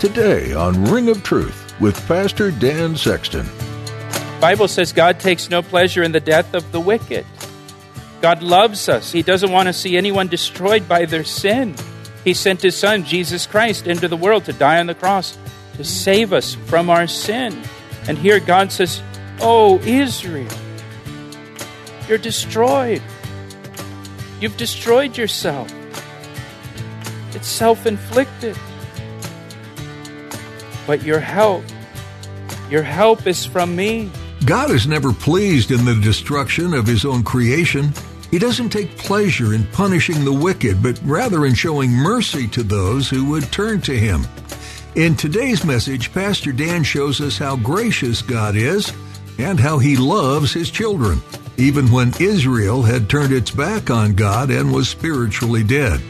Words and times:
Today 0.00 0.54
on 0.54 0.82
Ring 0.86 1.10
of 1.10 1.22
Truth 1.22 1.78
with 1.78 1.94
Pastor 2.08 2.50
Dan 2.50 2.96
Sexton. 2.96 3.46
Bible 4.40 4.66
says 4.66 4.94
God 4.94 5.20
takes 5.20 5.50
no 5.50 5.60
pleasure 5.60 6.02
in 6.02 6.12
the 6.12 6.20
death 6.20 6.54
of 6.54 6.72
the 6.72 6.80
wicked. 6.80 7.26
God 8.22 8.42
loves 8.42 8.88
us. 8.88 9.12
He 9.12 9.20
doesn't 9.20 9.52
want 9.52 9.66
to 9.66 9.74
see 9.74 9.98
anyone 9.98 10.28
destroyed 10.28 10.88
by 10.88 11.04
their 11.04 11.22
sin. 11.22 11.74
He 12.24 12.32
sent 12.32 12.62
his 12.62 12.78
son 12.78 13.04
Jesus 13.04 13.46
Christ 13.46 13.86
into 13.86 14.08
the 14.08 14.16
world 14.16 14.46
to 14.46 14.54
die 14.54 14.80
on 14.80 14.86
the 14.86 14.94
cross 14.94 15.36
to 15.76 15.84
save 15.84 16.32
us 16.32 16.54
from 16.54 16.88
our 16.88 17.06
sin. 17.06 17.60
And 18.08 18.16
here 18.16 18.40
God 18.40 18.72
says, 18.72 19.02
"Oh 19.38 19.80
Israel, 19.80 20.48
you're 22.08 22.16
destroyed. 22.16 23.02
You've 24.40 24.56
destroyed 24.56 25.18
yourself. 25.18 25.70
It's 27.34 27.48
self-inflicted." 27.48 28.56
But 30.90 31.04
your 31.04 31.20
help, 31.20 31.62
your 32.68 32.82
help 32.82 33.24
is 33.28 33.46
from 33.46 33.76
me. 33.76 34.10
God 34.44 34.72
is 34.72 34.88
never 34.88 35.12
pleased 35.12 35.70
in 35.70 35.84
the 35.84 35.94
destruction 35.94 36.74
of 36.74 36.84
his 36.84 37.04
own 37.04 37.22
creation. 37.22 37.92
He 38.32 38.40
doesn't 38.40 38.70
take 38.70 38.98
pleasure 38.98 39.54
in 39.54 39.68
punishing 39.68 40.24
the 40.24 40.32
wicked, 40.32 40.82
but 40.82 41.00
rather 41.04 41.46
in 41.46 41.54
showing 41.54 41.92
mercy 41.92 42.48
to 42.48 42.64
those 42.64 43.08
who 43.08 43.24
would 43.26 43.52
turn 43.52 43.80
to 43.82 43.96
him. 43.96 44.26
In 44.96 45.14
today's 45.14 45.64
message, 45.64 46.12
Pastor 46.12 46.50
Dan 46.50 46.82
shows 46.82 47.20
us 47.20 47.38
how 47.38 47.54
gracious 47.54 48.20
God 48.20 48.56
is 48.56 48.92
and 49.38 49.60
how 49.60 49.78
he 49.78 49.96
loves 49.96 50.52
his 50.52 50.72
children, 50.72 51.20
even 51.56 51.92
when 51.92 52.12
Israel 52.18 52.82
had 52.82 53.08
turned 53.08 53.32
its 53.32 53.52
back 53.52 53.90
on 53.90 54.14
God 54.14 54.50
and 54.50 54.74
was 54.74 54.88
spiritually 54.88 55.62
dead. 55.62 56.00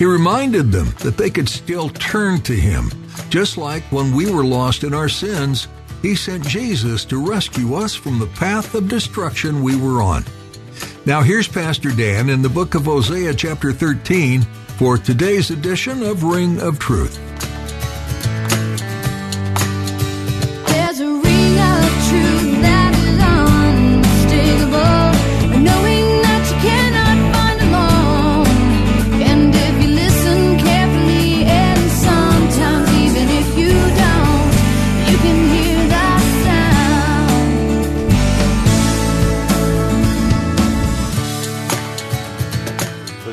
He 0.00 0.06
reminded 0.06 0.72
them 0.72 0.94
that 1.00 1.16
they 1.18 1.28
could 1.28 1.48
still 1.48 1.90
turn 1.90 2.40
to 2.40 2.54
him 2.54 2.90
just 3.28 3.58
like 3.58 3.82
when 3.92 4.14
we 4.14 4.30
were 4.30 4.44
lost 4.44 4.82
in 4.82 4.94
our 4.94 5.08
sins, 5.08 5.68
He 6.02 6.14
sent 6.14 6.46
Jesus 6.46 7.04
to 7.04 7.24
rescue 7.24 7.74
us 7.74 7.94
from 7.94 8.18
the 8.18 8.26
path 8.26 8.74
of 8.74 8.88
destruction 8.88 9.62
we 9.62 9.76
were 9.76 10.02
on. 10.02 10.24
Now, 11.04 11.22
here's 11.22 11.46
Pastor 11.46 11.90
Dan 11.90 12.30
in 12.30 12.42
the 12.42 12.48
book 12.48 12.74
of 12.74 12.86
Hosea, 12.86 13.34
chapter 13.34 13.72
13, 13.72 14.42
for 14.78 14.96
today's 14.96 15.50
edition 15.50 16.02
of 16.02 16.24
Ring 16.24 16.60
of 16.60 16.78
Truth. 16.78 17.18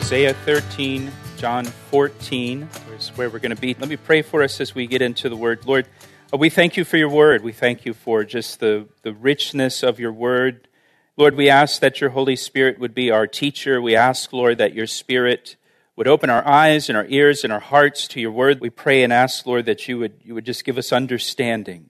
Hosea 0.07 0.33
13, 0.33 1.11
John 1.35 1.65
14 1.65 2.69
is 2.97 3.09
where 3.09 3.29
we're 3.29 3.39
going 3.39 3.53
to 3.53 3.59
be. 3.59 3.73
Let 3.73 3.89
me 3.89 3.97
pray 3.97 4.21
for 4.21 4.41
us 4.41 4.61
as 4.61 4.73
we 4.73 4.87
get 4.87 5.01
into 5.01 5.27
the 5.27 5.35
word. 5.35 5.65
Lord, 5.65 5.85
uh, 6.33 6.37
we 6.37 6.49
thank 6.49 6.77
you 6.77 6.85
for 6.85 6.95
your 6.95 7.09
word. 7.09 7.43
We 7.43 7.51
thank 7.51 7.85
you 7.85 7.93
for 7.93 8.23
just 8.23 8.61
the, 8.61 8.87
the 9.01 9.11
richness 9.11 9.83
of 9.83 9.99
your 9.99 10.13
word. 10.13 10.69
Lord, 11.17 11.35
we 11.35 11.49
ask 11.49 11.81
that 11.81 11.99
your 11.99 12.11
Holy 12.11 12.37
Spirit 12.37 12.79
would 12.79 12.95
be 12.95 13.11
our 13.11 13.27
teacher. 13.27 13.81
We 13.81 13.97
ask, 13.97 14.31
Lord, 14.31 14.59
that 14.59 14.73
your 14.73 14.87
Spirit 14.87 15.57
would 15.97 16.07
open 16.07 16.29
our 16.29 16.47
eyes 16.47 16.87
and 16.87 16.97
our 16.97 17.07
ears 17.09 17.43
and 17.43 17.51
our 17.51 17.59
hearts 17.59 18.07
to 18.07 18.21
your 18.21 18.31
word. 18.31 18.61
We 18.61 18.69
pray 18.69 19.03
and 19.03 19.11
ask, 19.11 19.45
Lord, 19.45 19.65
that 19.65 19.89
you 19.89 19.97
would, 19.97 20.21
you 20.23 20.33
would 20.35 20.45
just 20.45 20.63
give 20.63 20.77
us 20.77 20.93
understanding 20.93 21.89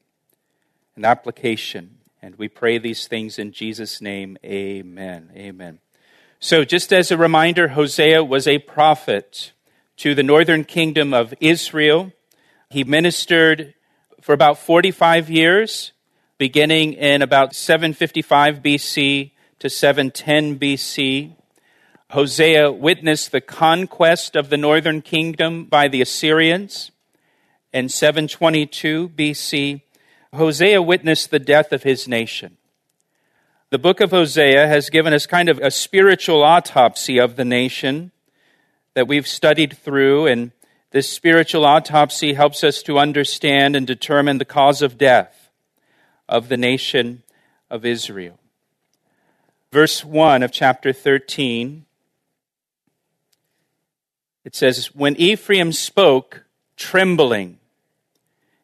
and 0.96 1.06
application. 1.06 2.00
And 2.20 2.36
we 2.38 2.48
pray 2.48 2.80
these 2.80 3.06
things 3.06 3.38
in 3.38 3.52
Jesus' 3.52 4.02
name. 4.02 4.40
Amen. 4.44 5.30
Amen. 5.36 5.78
So, 6.40 6.64
just 6.64 6.94
as 6.94 7.10
a 7.10 7.18
reminder, 7.18 7.70
Hosea 7.70 8.24
was 8.24 8.48
a 8.48 8.60
prophet 8.60 9.54
to 9.98 10.14
the 10.14 10.22
northern 10.22 10.66
kingdom 10.66 11.12
of 11.12 11.34
Israel. 11.40 12.14
He 12.70 12.84
ministered 12.84 13.74
for 14.22 14.34
about 14.34 14.60
45 14.60 15.32
years, 15.32 15.94
beginning 16.38 16.94
in 16.94 17.24
about 17.24 17.56
755 17.56 18.62
BC 18.62 19.32
to 19.58 19.68
710 19.68 20.60
BC. 20.60 21.36
Hosea 22.12 22.72
witnessed 22.72 23.32
the 23.32 23.42
conquest 23.42 24.36
of 24.36 24.52
the 24.52 24.58
northern 24.58 25.02
kingdom 25.02 25.66
by 25.66 25.88
the 25.88 26.04
Assyrians. 26.04 26.92
In 27.74 27.90
722 27.90 29.10
BC, 29.10 29.82
Hosea 30.36 30.84
witnessed 30.84 31.32
the 31.32 31.40
death 31.40 31.74
of 31.74 31.82
his 31.82 32.08
nation. 32.08 32.57
The 33.70 33.78
book 33.78 34.00
of 34.00 34.12
Hosea 34.12 34.66
has 34.66 34.90
given 34.90 35.12
us 35.14 35.26
kind 35.26 35.50
of 35.50 35.60
a 35.60 35.72
spiritual 35.72 36.42
autopsy 36.42 37.20
of 37.20 37.36
the 37.36 37.44
nation 37.44 38.12
that 38.94 39.10
we've 39.10 39.28
studied 39.28 39.78
through, 39.78 40.26
and 40.26 40.54
this 40.92 41.10
spiritual 41.10 41.66
autopsy 41.66 42.34
helps 42.34 42.64
us 42.64 42.82
to 42.84 42.98
understand 42.98 43.76
and 43.76 43.86
determine 43.86 44.38
the 44.38 44.46
cause 44.46 44.82
of 44.82 44.98
death 44.98 45.52
of 46.30 46.48
the 46.48 46.56
nation 46.56 47.24
of 47.70 47.86
Israel. 47.86 48.40
Verse 49.74 50.06
1 50.06 50.44
of 50.44 50.54
chapter 50.54 50.94
13, 50.94 51.84
it 54.46 54.56
says, 54.56 54.96
When 54.96 55.18
Ephraim 55.18 55.74
spoke, 55.74 56.46
trembling, 56.78 57.60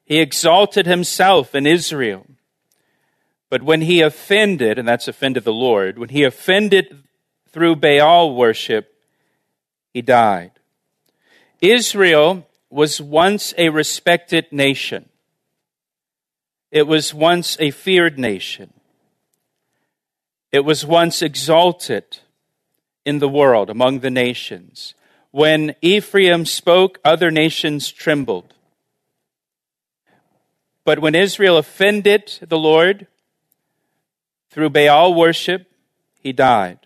he 0.05 0.21
exalted 0.21 0.85
himself 0.85 1.53
in 1.53 1.67
Israel. 1.67 2.25
But 3.53 3.61
when 3.61 3.81
he 3.81 4.01
offended, 4.01 4.79
and 4.79 4.87
that's 4.87 5.07
offended 5.07 5.43
the 5.43 5.53
Lord, 5.53 5.99
when 5.99 6.09
he 6.09 6.23
offended 6.23 7.03
through 7.51 7.75
Baal 7.75 8.33
worship, 8.33 8.95
he 9.93 10.01
died. 10.01 10.53
Israel 11.61 12.47
was 12.71 12.99
once 12.99 13.53
a 13.55 13.69
respected 13.69 14.47
nation. 14.51 15.07
It 16.71 16.87
was 16.87 17.13
once 17.13 17.55
a 17.59 17.69
feared 17.69 18.17
nation. 18.17 18.73
It 20.51 20.65
was 20.65 20.83
once 20.83 21.21
exalted 21.21 22.21
in 23.05 23.19
the 23.19 23.29
world 23.29 23.69
among 23.69 23.99
the 23.99 24.09
nations. 24.09 24.95
When 25.29 25.75
Ephraim 25.79 26.47
spoke, 26.47 26.99
other 27.05 27.29
nations 27.29 27.91
trembled. 27.91 28.55
But 30.83 30.97
when 30.97 31.13
Israel 31.13 31.57
offended 31.57 32.39
the 32.41 32.57
Lord, 32.57 33.05
through 34.53 34.69
Baal 34.69 35.13
worship, 35.15 35.67
he 36.19 36.31
died. 36.31 36.77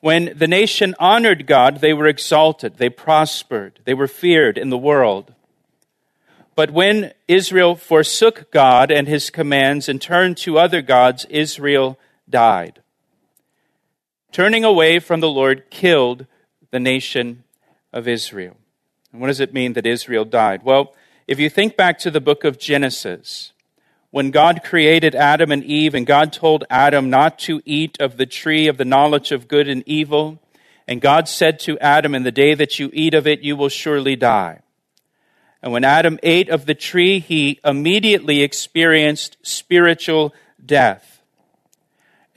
When 0.00 0.34
the 0.36 0.46
nation 0.46 0.94
honored 0.98 1.46
God, 1.46 1.80
they 1.80 1.94
were 1.94 2.06
exalted, 2.06 2.76
they 2.76 2.90
prospered, 2.90 3.80
they 3.86 3.94
were 3.94 4.06
feared 4.06 4.58
in 4.58 4.68
the 4.68 4.76
world. 4.76 5.32
But 6.54 6.70
when 6.70 7.12
Israel 7.26 7.74
forsook 7.74 8.50
God 8.50 8.92
and 8.92 9.08
his 9.08 9.30
commands 9.30 9.88
and 9.88 10.00
turned 10.00 10.36
to 10.38 10.58
other 10.58 10.82
gods, 10.82 11.24
Israel 11.30 11.98
died. 12.28 12.82
Turning 14.30 14.64
away 14.64 14.98
from 14.98 15.20
the 15.20 15.30
Lord 15.30 15.70
killed 15.70 16.26
the 16.70 16.78
nation 16.78 17.42
of 17.90 18.06
Israel. 18.06 18.56
And 19.10 19.20
what 19.22 19.28
does 19.28 19.40
it 19.40 19.54
mean 19.54 19.72
that 19.72 19.86
Israel 19.86 20.26
died? 20.26 20.62
Well, 20.62 20.94
if 21.26 21.40
you 21.40 21.48
think 21.48 21.74
back 21.74 21.98
to 22.00 22.10
the 22.10 22.20
book 22.20 22.44
of 22.44 22.58
Genesis, 22.58 23.53
when 24.14 24.30
God 24.30 24.62
created 24.62 25.16
Adam 25.16 25.50
and 25.50 25.64
Eve, 25.64 25.92
and 25.92 26.06
God 26.06 26.32
told 26.32 26.62
Adam 26.70 27.10
not 27.10 27.36
to 27.40 27.60
eat 27.64 28.00
of 28.00 28.16
the 28.16 28.26
tree 28.26 28.68
of 28.68 28.76
the 28.76 28.84
knowledge 28.84 29.32
of 29.32 29.48
good 29.48 29.68
and 29.68 29.82
evil, 29.86 30.38
and 30.86 31.00
God 31.00 31.28
said 31.28 31.58
to 31.60 31.76
Adam, 31.80 32.14
In 32.14 32.22
the 32.22 32.30
day 32.30 32.54
that 32.54 32.78
you 32.78 32.90
eat 32.92 33.12
of 33.12 33.26
it, 33.26 33.40
you 33.40 33.56
will 33.56 33.68
surely 33.68 34.14
die. 34.14 34.60
And 35.60 35.72
when 35.72 35.82
Adam 35.82 36.20
ate 36.22 36.48
of 36.48 36.66
the 36.66 36.76
tree, 36.76 37.18
he 37.18 37.58
immediately 37.64 38.42
experienced 38.42 39.36
spiritual 39.42 40.32
death. 40.64 41.20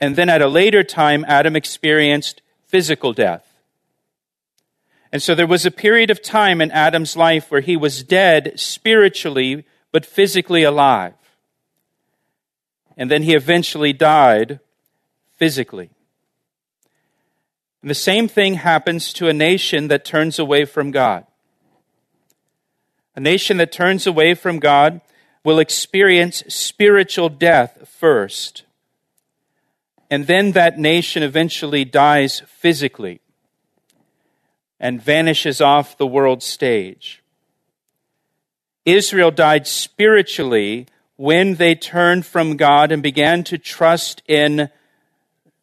And 0.00 0.16
then 0.16 0.28
at 0.28 0.42
a 0.42 0.48
later 0.48 0.82
time, 0.82 1.24
Adam 1.28 1.54
experienced 1.54 2.42
physical 2.66 3.12
death. 3.12 3.46
And 5.12 5.22
so 5.22 5.32
there 5.32 5.46
was 5.46 5.64
a 5.64 5.70
period 5.70 6.10
of 6.10 6.22
time 6.22 6.60
in 6.60 6.72
Adam's 6.72 7.16
life 7.16 7.52
where 7.52 7.60
he 7.60 7.76
was 7.76 8.02
dead 8.02 8.54
spiritually, 8.56 9.64
but 9.92 10.04
physically 10.04 10.64
alive. 10.64 11.14
And 12.98 13.10
then 13.10 13.22
he 13.22 13.34
eventually 13.34 13.94
died 13.94 14.60
physically. 15.36 15.88
And 17.80 17.90
the 17.90 17.94
same 17.94 18.26
thing 18.26 18.54
happens 18.54 19.12
to 19.14 19.28
a 19.28 19.32
nation 19.32 19.88
that 19.88 20.04
turns 20.04 20.38
away 20.38 20.64
from 20.64 20.90
God. 20.90 21.24
A 23.14 23.20
nation 23.20 23.56
that 23.58 23.72
turns 23.72 24.06
away 24.06 24.34
from 24.34 24.58
God 24.58 25.00
will 25.44 25.60
experience 25.60 26.42
spiritual 26.48 27.28
death 27.28 27.88
first. 27.88 28.64
And 30.10 30.26
then 30.26 30.52
that 30.52 30.78
nation 30.78 31.22
eventually 31.22 31.84
dies 31.84 32.42
physically 32.46 33.20
and 34.80 35.00
vanishes 35.00 35.60
off 35.60 35.96
the 35.96 36.06
world 36.06 36.42
stage. 36.42 37.22
Israel 38.84 39.30
died 39.30 39.66
spiritually 39.66 40.86
when 41.18 41.56
they 41.56 41.74
turned 41.74 42.24
from 42.24 42.56
God 42.56 42.92
and 42.92 43.02
began 43.02 43.42
to 43.42 43.58
trust 43.58 44.22
in 44.28 44.70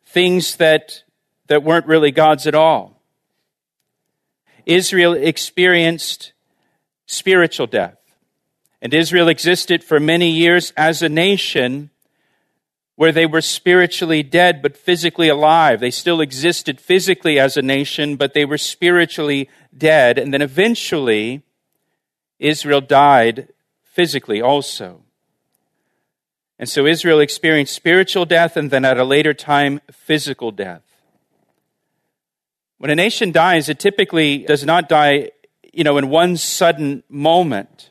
things 0.06 0.58
that, 0.58 1.04
that 1.48 1.64
weren't 1.64 1.88
really 1.88 2.12
God's 2.12 2.46
at 2.46 2.54
all. 2.54 3.02
Israel 4.66 5.14
experienced 5.14 6.34
spiritual 7.06 7.68
death. 7.68 7.98
And 8.82 8.94
Israel 8.94 9.30
existed 9.30 9.82
for 9.82 9.98
many 9.98 10.30
years 10.30 10.74
as 10.76 11.02
a 11.02 11.08
nation 11.08 11.90
where 12.98 13.14
they 13.14 13.26
were 13.26 13.42
spiritually 13.42 14.24
dead 14.24 14.62
but 14.62 14.76
physically 14.76 15.30
alive. 15.30 15.80
They 15.80 15.90
still 15.90 16.20
existed 16.20 16.82
physically 16.82 17.40
as 17.40 17.56
a 17.56 17.62
nation, 17.62 18.18
but 18.18 18.34
they 18.34 18.44
were 18.44 18.58
spiritually 18.58 19.50
dead. 19.76 20.18
And 20.18 20.34
then 20.34 20.42
eventually, 20.42 21.44
Israel 22.40 22.82
died 22.82 23.48
physically 23.84 24.42
also. 24.42 25.05
And 26.58 26.70
so 26.70 26.86
Israel 26.86 27.20
experienced 27.20 27.74
spiritual 27.74 28.26
death 28.26 28.56
and 28.56 28.72
then 28.72 28.86
at 28.86 28.98
a 28.98 29.04
later 29.04 29.34
time, 29.34 29.82
physical 29.92 30.52
death. 30.52 30.84
When 32.78 32.92
a 32.92 32.96
nation 32.96 33.32
dies, 33.32 33.70
it 33.70 33.80
typically 33.80 34.40
does 34.40 34.66
not 34.66 34.90
die, 34.90 35.32
you 35.74 35.84
know, 35.84 35.98
in 35.98 36.10
one 36.10 36.38
sudden 36.38 37.04
moment. 37.10 37.90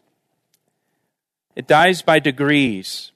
It 1.56 1.66
dies 1.66 2.02
by 2.02 2.18
degrees. 2.18 3.12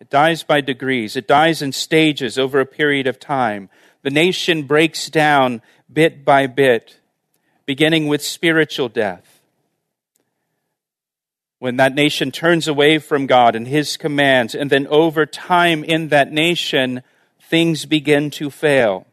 It 0.00 0.10
dies 0.10 0.42
by 0.42 0.60
degrees. 0.60 1.16
It 1.16 1.28
dies 1.28 1.62
in 1.62 1.72
stages 1.72 2.38
over 2.38 2.60
a 2.60 2.66
period 2.66 3.06
of 3.06 3.20
time. 3.20 3.70
The 4.02 4.10
nation 4.10 4.64
breaks 4.64 5.08
down 5.08 5.62
bit 5.92 6.24
by 6.24 6.48
bit, 6.48 6.98
beginning 7.66 8.08
with 8.08 8.22
spiritual 8.22 8.88
death. 8.88 9.31
When 11.62 11.76
that 11.76 11.94
nation 11.94 12.32
turns 12.32 12.66
away 12.66 12.98
from 12.98 13.28
God 13.28 13.54
and 13.54 13.68
His 13.68 13.96
commands, 13.96 14.52
and 14.52 14.68
then 14.68 14.84
over 14.88 15.24
time 15.24 15.84
in 15.84 16.08
that 16.08 16.32
nation, 16.32 17.04
things 17.40 17.86
begin 17.86 18.32
to 18.32 18.50
fail. 18.50 19.06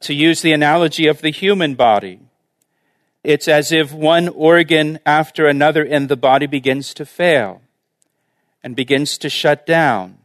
To 0.00 0.12
use 0.12 0.42
the 0.42 0.50
analogy 0.50 1.06
of 1.06 1.20
the 1.20 1.30
human 1.30 1.76
body, 1.76 2.18
it's 3.22 3.46
as 3.46 3.70
if 3.70 3.92
one 3.92 4.26
organ 4.30 4.98
after 5.06 5.46
another 5.46 5.84
in 5.84 6.08
the 6.08 6.16
body 6.16 6.48
begins 6.48 6.92
to 6.94 7.06
fail 7.06 7.62
and 8.60 8.74
begins 8.74 9.16
to 9.18 9.30
shut 9.30 9.64
down 9.64 10.18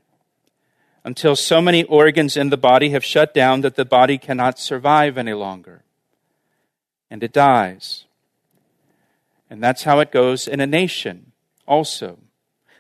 until 1.03 1.35
so 1.35 1.62
many 1.62 1.83
organs 1.83 2.35
in 2.35 2.50
the 2.50 2.57
body 2.57 2.89
have 2.89 3.06
shut 3.06 3.35
down 3.35 3.62
that 3.62 3.75
the 3.75 3.85
body 3.85 4.17
cannot 4.17 4.57
survive 4.57 5.15
any 5.15 5.33
longer. 5.33 5.83
And 7.12 7.23
it 7.23 7.33
dies. 7.33 8.06
And 9.50 9.63
that's 9.63 9.83
how 9.83 10.00
it 10.00 10.12
goes 10.12 10.47
in 10.47 10.59
a 10.59 10.68
nation 10.68 11.31
also. 11.68 12.19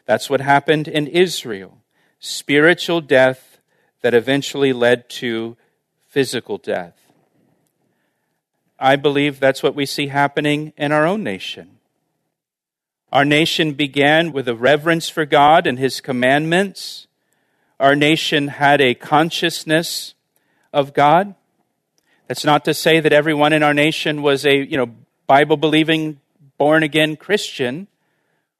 That's 0.05 0.29
what 0.29 0.41
happened 0.41 0.87
in 0.87 1.07
Israel. 1.07 1.81
Spiritual 2.19 3.01
death 3.01 3.59
that 4.01 4.13
eventually 4.13 4.73
led 4.73 5.09
to 5.09 5.57
physical 6.07 6.57
death. 6.57 6.93
I 8.79 8.95
believe 8.95 9.39
that's 9.39 9.63
what 9.63 9.75
we 9.75 9.85
see 9.85 10.07
happening 10.07 10.73
in 10.77 10.91
our 10.91 11.05
own 11.05 11.23
nation. 11.23 11.77
Our 13.11 13.25
nation 13.25 13.73
began 13.73 14.33
with 14.33 14.47
a 14.47 14.55
reverence 14.55 15.07
for 15.07 15.25
God 15.25 15.65
and 15.65 15.79
His 15.79 16.01
commandments. 16.01 17.07
Our 17.79 17.95
nation 17.95 18.49
had 18.49 18.81
a 18.81 18.93
consciousness 18.93 20.13
of 20.73 20.93
God. 20.93 21.35
That's 22.27 22.43
not 22.43 22.65
to 22.65 22.73
say 22.73 22.99
that 22.99 23.13
everyone 23.13 23.53
in 23.53 23.63
our 23.63 23.73
nation 23.73 24.21
was 24.21 24.45
a, 24.45 24.57
you 24.57 24.77
know, 24.77 24.91
Bible 25.27 25.57
believing, 25.57 26.19
born 26.57 26.83
again 26.83 27.15
Christian, 27.15 27.87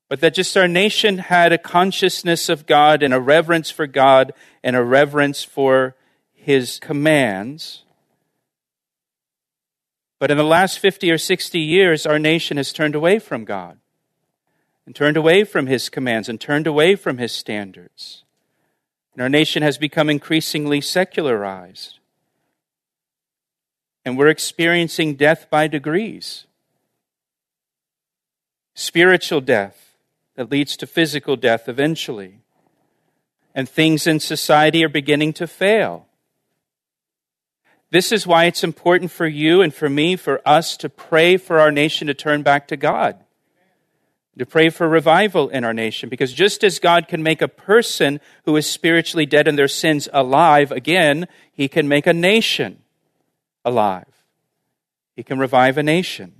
but 0.08 0.22
that 0.22 0.36
just 0.36 0.56
our 0.56 0.68
nation 0.68 1.18
had 1.18 1.52
a 1.52 1.58
consciousness 1.58 2.50
of 2.50 2.66
God 2.66 3.02
and 3.02 3.14
a 3.14 3.20
reverence 3.20 3.72
for 3.72 3.88
God 3.88 4.34
and 4.64 4.76
a 4.76 4.84
reverence 4.84 5.44
for 5.44 5.96
His 6.34 6.80
commands. 6.80 7.84
But 10.20 10.32
in 10.32 10.38
the 10.38 10.44
last 10.44 10.80
50 10.80 11.12
or 11.12 11.18
60 11.18 11.60
years, 11.60 12.06
our 12.06 12.20
nation 12.20 12.58
has 12.58 12.72
turned 12.72 12.96
away 12.96 13.20
from 13.20 13.46
God 13.46 13.78
and 14.86 14.96
turned 14.96 15.18
away 15.18 15.44
from 15.44 15.68
His 15.68 15.90
commands 15.90 16.30
and 16.30 16.40
turned 16.40 16.68
away 16.68 16.96
from 16.96 17.18
His 17.18 17.32
standards. 17.32 18.24
And 19.14 19.22
our 19.22 19.30
nation 19.30 19.64
has 19.64 19.78
become 19.78 20.10
increasingly 20.10 20.82
secularized. 20.82 22.00
And 24.04 24.18
we're 24.18 24.28
experiencing 24.28 25.16
death 25.16 25.50
by 25.50 25.68
degrees 25.68 26.46
spiritual 28.76 29.42
death 29.42 29.96
that 30.36 30.52
leads 30.52 30.78
to 30.78 30.86
physical 30.86 31.36
death 31.36 31.68
eventually. 31.68 32.42
And 33.56 33.68
things 33.68 34.06
in 34.06 34.20
society 34.20 34.84
are 34.84 34.90
beginning 34.90 35.34
to 35.34 35.48
fail. 35.48 36.06
This 37.90 38.12
is 38.12 38.28
why 38.28 38.46
it's 38.46 38.64
important 38.64 39.12
for 39.12 39.26
you 39.26 39.62
and 39.62 39.74
for 39.74 39.90
me, 39.90 40.18
for 40.18 40.42
us 40.46 40.76
to 40.78 40.90
pray 40.90 41.38
for 41.38 41.60
our 41.60 41.72
nation 41.72 42.08
to 42.08 42.14
turn 42.14 42.42
back 42.44 42.68
to 42.68 42.76
God, 42.76 43.16
to 44.38 44.46
pray 44.46 44.70
for 44.70 44.90
revival 44.90 45.48
in 45.48 45.64
our 45.64 45.74
nation. 45.74 46.10
Because 46.10 46.34
just 46.34 46.66
as 46.66 46.80
God 46.80 47.08
can 47.08 47.24
make 47.24 47.42
a 47.42 47.48
person 47.48 48.20
who 48.44 48.58
is 48.58 48.70
spiritually 48.70 49.26
dead 49.26 49.48
in 49.48 49.56
their 49.56 49.70
sins 49.70 50.10
alive 50.12 50.74
again, 50.74 51.30
He 51.54 51.70
can 51.70 51.88
make 51.88 52.06
a 52.06 52.14
nation 52.14 52.80
alive. 53.64 54.26
He 55.16 55.24
can 55.24 55.40
revive 55.40 55.78
a 55.78 55.84
nation. 55.84 56.35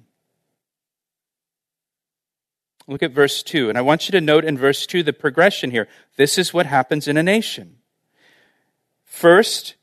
Look 2.88 3.02
at 3.02 3.12
verse 3.12 3.42
2. 3.42 3.70
And 3.70 3.78
I 3.78 3.82
want 3.82 4.08
you 4.08 4.12
to 4.12 4.22
note 4.22 4.46
in 4.46 4.58
verse 4.58 4.86
2 4.86 5.04
the 5.04 5.14
progression 5.14 5.72
here. 5.72 5.88
This 6.18 6.38
is 6.38 6.54
what 6.54 6.66
happens 6.66 7.08
in 7.08 7.18
a 7.18 7.24
nation. 7.24 7.78
First, 9.04 9.76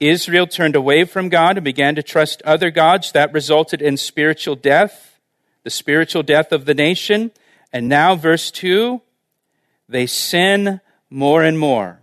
Israel 0.00 0.46
turned 0.46 0.74
away 0.74 1.04
from 1.04 1.28
God 1.28 1.56
and 1.56 1.64
began 1.64 1.94
to 1.94 2.02
trust 2.02 2.42
other 2.42 2.70
gods. 2.70 3.12
That 3.12 3.32
resulted 3.32 3.82
in 3.82 3.96
spiritual 3.96 4.56
death, 4.56 5.20
the 5.62 5.70
spiritual 5.70 6.22
death 6.22 6.52
of 6.52 6.64
the 6.64 6.74
nation. 6.74 7.30
And 7.72 7.88
now, 7.88 8.16
verse 8.16 8.50
2, 8.50 9.02
they 9.88 10.06
sin 10.06 10.80
more 11.10 11.42
and 11.42 11.58
more. 11.58 12.00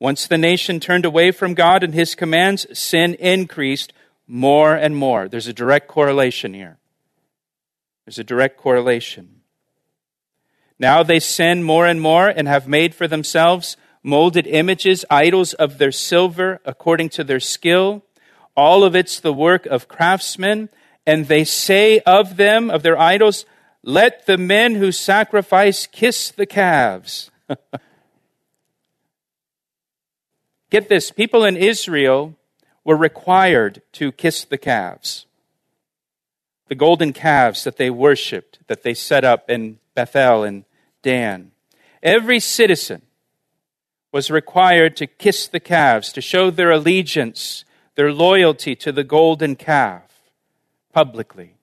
Once 0.00 0.26
the 0.26 0.38
nation 0.38 0.80
turned 0.80 1.04
away 1.04 1.30
from 1.30 1.54
God 1.54 1.84
and 1.84 1.94
his 1.94 2.16
commands, 2.16 2.66
sin 2.76 3.14
increased 3.14 3.92
more 4.26 4.74
and 4.74 4.96
more. 4.96 5.28
There's 5.28 5.46
a 5.46 5.52
direct 5.52 5.86
correlation 5.86 6.54
here. 6.54 6.78
There's 8.04 8.18
a 8.18 8.24
direct 8.24 8.56
correlation. 8.56 9.41
Now 10.82 11.04
they 11.04 11.20
sin 11.20 11.62
more 11.62 11.86
and 11.86 12.00
more 12.00 12.26
and 12.26 12.48
have 12.48 12.66
made 12.66 12.92
for 12.92 13.06
themselves 13.06 13.76
molded 14.02 14.48
images, 14.48 15.04
idols 15.08 15.54
of 15.54 15.78
their 15.78 15.92
silver 15.92 16.60
according 16.64 17.10
to 17.10 17.22
their 17.22 17.38
skill. 17.38 18.02
All 18.56 18.82
of 18.82 18.96
it's 18.96 19.20
the 19.20 19.32
work 19.32 19.64
of 19.66 19.86
craftsmen. 19.86 20.70
And 21.06 21.28
they 21.28 21.44
say 21.44 22.00
of 22.00 22.36
them, 22.36 22.68
of 22.68 22.82
their 22.82 22.98
idols, 22.98 23.46
let 23.84 24.26
the 24.26 24.36
men 24.36 24.74
who 24.74 24.90
sacrifice 24.90 25.86
kiss 25.86 26.32
the 26.32 26.46
calves. 26.46 27.30
Get 30.70 30.88
this 30.88 31.12
people 31.12 31.44
in 31.44 31.56
Israel 31.56 32.34
were 32.82 32.96
required 32.96 33.82
to 33.92 34.10
kiss 34.10 34.44
the 34.44 34.58
calves. 34.58 35.26
The 36.66 36.74
golden 36.74 37.12
calves 37.12 37.62
that 37.62 37.76
they 37.76 37.88
worshiped, 37.88 38.58
that 38.66 38.82
they 38.82 38.94
set 38.94 39.22
up 39.24 39.48
in 39.48 39.78
Bethel 39.94 40.42
and 40.42 40.64
Dan. 41.02 41.52
Every 42.02 42.40
citizen 42.40 43.02
was 44.12 44.30
required 44.30 44.96
to 44.96 45.06
kiss 45.06 45.46
the 45.46 45.60
calves, 45.60 46.12
to 46.12 46.20
show 46.20 46.50
their 46.50 46.70
allegiance, 46.70 47.64
their 47.94 48.12
loyalty 48.12 48.74
to 48.76 48.92
the 48.92 49.04
golden 49.04 49.56
calf 49.56 50.02
publicly. 50.92 51.54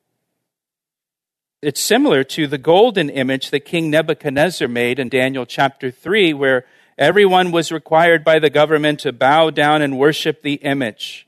It's 1.62 1.81
similar 1.81 2.24
to 2.24 2.48
the 2.48 2.58
golden 2.58 3.10
image 3.10 3.50
that 3.50 3.65
King 3.65 3.89
Nebuchadnezzar 3.89 4.67
made 4.67 4.98
in 4.98 5.10
Daniel 5.10 5.46
chapter 5.46 5.91
3, 5.91 6.34
where 6.34 6.65
everyone 6.98 7.51
was 7.51 7.72
required 7.72 8.24
by 8.24 8.39
the 8.39 8.50
government 8.50 9.01
to 9.01 9.12
bow 9.12 9.50
down 9.50 9.81
and 9.81 9.98
worship 10.00 10.41
the 10.41 10.55
image. 10.55 11.27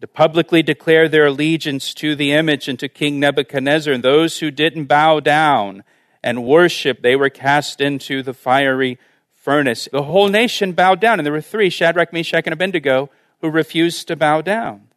to 0.00 0.06
publicly 0.06 0.62
declare 0.62 1.08
their 1.08 1.26
allegiance 1.26 1.92
to 1.94 2.16
the 2.16 2.32
image 2.32 2.68
and 2.68 2.78
to 2.78 2.88
King 2.88 3.20
Nebuchadnezzar. 3.20 3.92
And 3.92 4.02
those 4.02 4.38
who 4.38 4.50
didn't 4.50 4.86
bow 4.86 5.20
down 5.20 5.84
and 6.22 6.44
worship, 6.44 7.02
they 7.02 7.16
were 7.16 7.30
cast 7.30 7.80
into 7.80 8.22
the 8.22 8.34
fiery 8.34 8.98
furnace. 9.30 9.88
The 9.90 10.02
whole 10.02 10.28
nation 10.28 10.72
bowed 10.72 11.00
down, 11.00 11.18
and 11.18 11.26
there 11.26 11.32
were 11.32 11.40
three 11.40 11.70
Shadrach, 11.70 12.12
Meshach, 12.12 12.46
and 12.46 12.52
Abednego 12.52 13.10
who 13.40 13.48
refused 13.48 14.08
to 14.08 14.16
bow 14.16 14.42
down. 14.42 14.88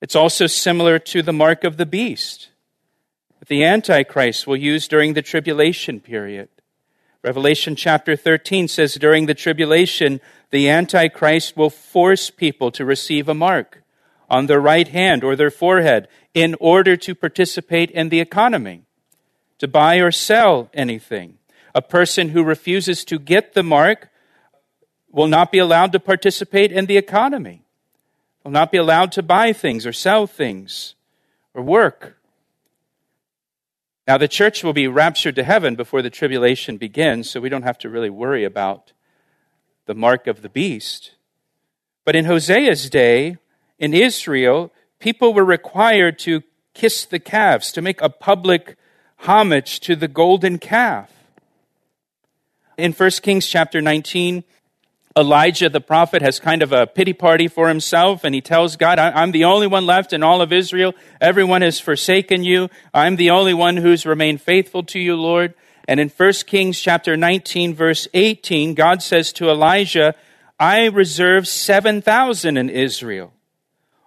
It's 0.00 0.16
also 0.16 0.46
similar 0.46 0.98
to 0.98 1.22
the 1.22 1.32
mark 1.32 1.64
of 1.64 1.78
the 1.78 1.86
beast 1.86 2.50
that 3.38 3.48
the 3.48 3.64
Antichrist 3.64 4.46
will 4.46 4.56
use 4.56 4.86
during 4.86 5.14
the 5.14 5.22
tribulation 5.22 6.00
period. 6.00 6.48
Revelation 7.22 7.74
chapter 7.74 8.16
13 8.16 8.68
says 8.68 8.94
during 8.94 9.24
the 9.24 9.34
tribulation, 9.34 10.20
the 10.50 10.68
Antichrist 10.68 11.56
will 11.56 11.70
force 11.70 12.28
people 12.28 12.70
to 12.72 12.84
receive 12.84 13.30
a 13.30 13.34
mark 13.34 13.82
on 14.28 14.46
their 14.46 14.60
right 14.60 14.88
hand 14.88 15.24
or 15.24 15.36
their 15.36 15.50
forehead 15.50 16.06
in 16.34 16.54
order 16.60 16.96
to 16.96 17.14
participate 17.14 17.90
in 17.90 18.10
the 18.10 18.20
economy, 18.20 18.83
to 19.64 19.68
buy 19.68 19.96
or 19.96 20.10
sell 20.10 20.68
anything. 20.74 21.38
A 21.74 21.80
person 21.80 22.28
who 22.28 22.44
refuses 22.44 23.02
to 23.06 23.18
get 23.18 23.54
the 23.54 23.62
mark 23.62 24.10
will 25.10 25.26
not 25.26 25.50
be 25.50 25.58
allowed 25.58 25.90
to 25.92 25.98
participate 25.98 26.70
in 26.70 26.84
the 26.84 26.98
economy, 26.98 27.62
will 28.44 28.50
not 28.50 28.70
be 28.70 28.76
allowed 28.76 29.10
to 29.12 29.22
buy 29.22 29.54
things 29.54 29.86
or 29.86 29.92
sell 29.92 30.26
things 30.26 30.96
or 31.54 31.62
work. 31.62 32.18
Now, 34.06 34.18
the 34.18 34.28
church 34.28 34.62
will 34.62 34.74
be 34.74 34.86
raptured 34.86 35.36
to 35.36 35.44
heaven 35.44 35.76
before 35.76 36.02
the 36.02 36.10
tribulation 36.10 36.76
begins, 36.76 37.30
so 37.30 37.40
we 37.40 37.48
don't 37.48 37.62
have 37.62 37.78
to 37.78 37.88
really 37.88 38.10
worry 38.10 38.44
about 38.44 38.92
the 39.86 39.94
mark 39.94 40.26
of 40.26 40.42
the 40.42 40.50
beast. 40.50 41.12
But 42.04 42.14
in 42.14 42.26
Hosea's 42.26 42.90
day, 42.90 43.38
in 43.78 43.94
Israel, 43.94 44.72
people 44.98 45.32
were 45.32 45.44
required 45.44 46.18
to 46.18 46.42
kiss 46.74 47.06
the 47.06 47.18
calves, 47.18 47.72
to 47.72 47.80
make 47.80 48.02
a 48.02 48.10
public 48.10 48.76
homage 49.18 49.80
to 49.80 49.96
the 49.96 50.08
golden 50.08 50.58
calf. 50.58 51.10
In 52.76 52.92
1 52.92 53.10
Kings 53.22 53.46
chapter 53.46 53.80
19, 53.80 54.44
Elijah 55.16 55.68
the 55.68 55.80
prophet 55.80 56.22
has 56.22 56.40
kind 56.40 56.60
of 56.60 56.72
a 56.72 56.88
pity 56.88 57.12
party 57.12 57.46
for 57.46 57.68
himself, 57.68 58.24
and 58.24 58.34
he 58.34 58.40
tells 58.40 58.76
God, 58.76 58.98
I'm 58.98 59.30
the 59.30 59.44
only 59.44 59.68
one 59.68 59.86
left 59.86 60.12
in 60.12 60.24
all 60.24 60.42
of 60.42 60.52
Israel. 60.52 60.92
Everyone 61.20 61.62
has 61.62 61.78
forsaken 61.78 62.42
you. 62.42 62.68
I'm 62.92 63.14
the 63.14 63.30
only 63.30 63.54
one 63.54 63.76
who's 63.76 64.04
remained 64.04 64.40
faithful 64.40 64.82
to 64.84 64.98
you, 64.98 65.14
Lord. 65.14 65.54
And 65.86 66.00
in 66.00 66.08
1 66.08 66.32
Kings 66.46 66.80
chapter 66.80 67.16
19, 67.16 67.74
verse 67.74 68.08
18, 68.12 68.74
God 68.74 69.02
says 69.02 69.32
to 69.34 69.50
Elijah, 69.50 70.14
I 70.58 70.86
reserve 70.86 71.46
7,000 71.46 72.56
in 72.56 72.70
Israel, 72.70 73.32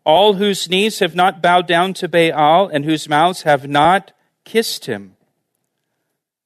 all 0.03 0.33
whose 0.33 0.69
knees 0.69 0.99
have 0.99 1.15
not 1.15 1.41
bowed 1.41 1.67
down 1.67 1.93
to 1.95 2.07
Baal 2.09 2.67
and 2.67 2.83
whose 2.83 3.07
mouths 3.07 3.43
have 3.43 3.67
not 3.67 4.11
kissed 4.47 4.85
him. 4.85 5.17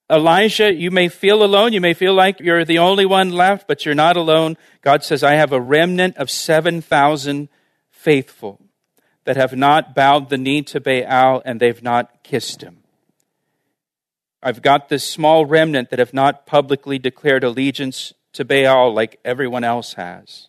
Elijah, 0.09 0.73
you 0.73 0.89
may 0.89 1.07
feel 1.07 1.43
alone. 1.43 1.71
You 1.71 1.79
may 1.79 1.93
feel 1.93 2.15
like 2.15 2.39
you're 2.39 2.65
the 2.65 2.79
only 2.79 3.05
one 3.05 3.29
left, 3.29 3.67
but 3.67 3.85
you're 3.85 3.95
not 3.95 4.17
alone. 4.17 4.57
God 4.81 5.03
says, 5.03 5.23
I 5.23 5.35
have 5.35 5.53
a 5.53 5.61
remnant 5.61 6.17
of 6.17 6.29
7,000 6.29 7.47
faithful 7.91 8.59
that 9.23 9.37
have 9.37 9.55
not 9.55 9.93
bowed 9.93 10.29
the 10.29 10.37
knee 10.37 10.63
to 10.63 10.81
Baal 10.81 11.43
and 11.45 11.59
they've 11.59 11.83
not 11.83 12.23
kissed 12.23 12.61
him. 12.61 12.77
I've 14.41 14.63
got 14.63 14.89
this 14.89 15.07
small 15.07 15.45
remnant 15.45 15.91
that 15.91 15.99
have 15.99 16.13
not 16.13 16.47
publicly 16.47 16.97
declared 16.97 17.43
allegiance 17.43 18.13
to 18.33 18.43
Baal 18.43 18.91
like 18.91 19.19
everyone 19.23 19.63
else 19.63 19.93
has. 19.93 20.47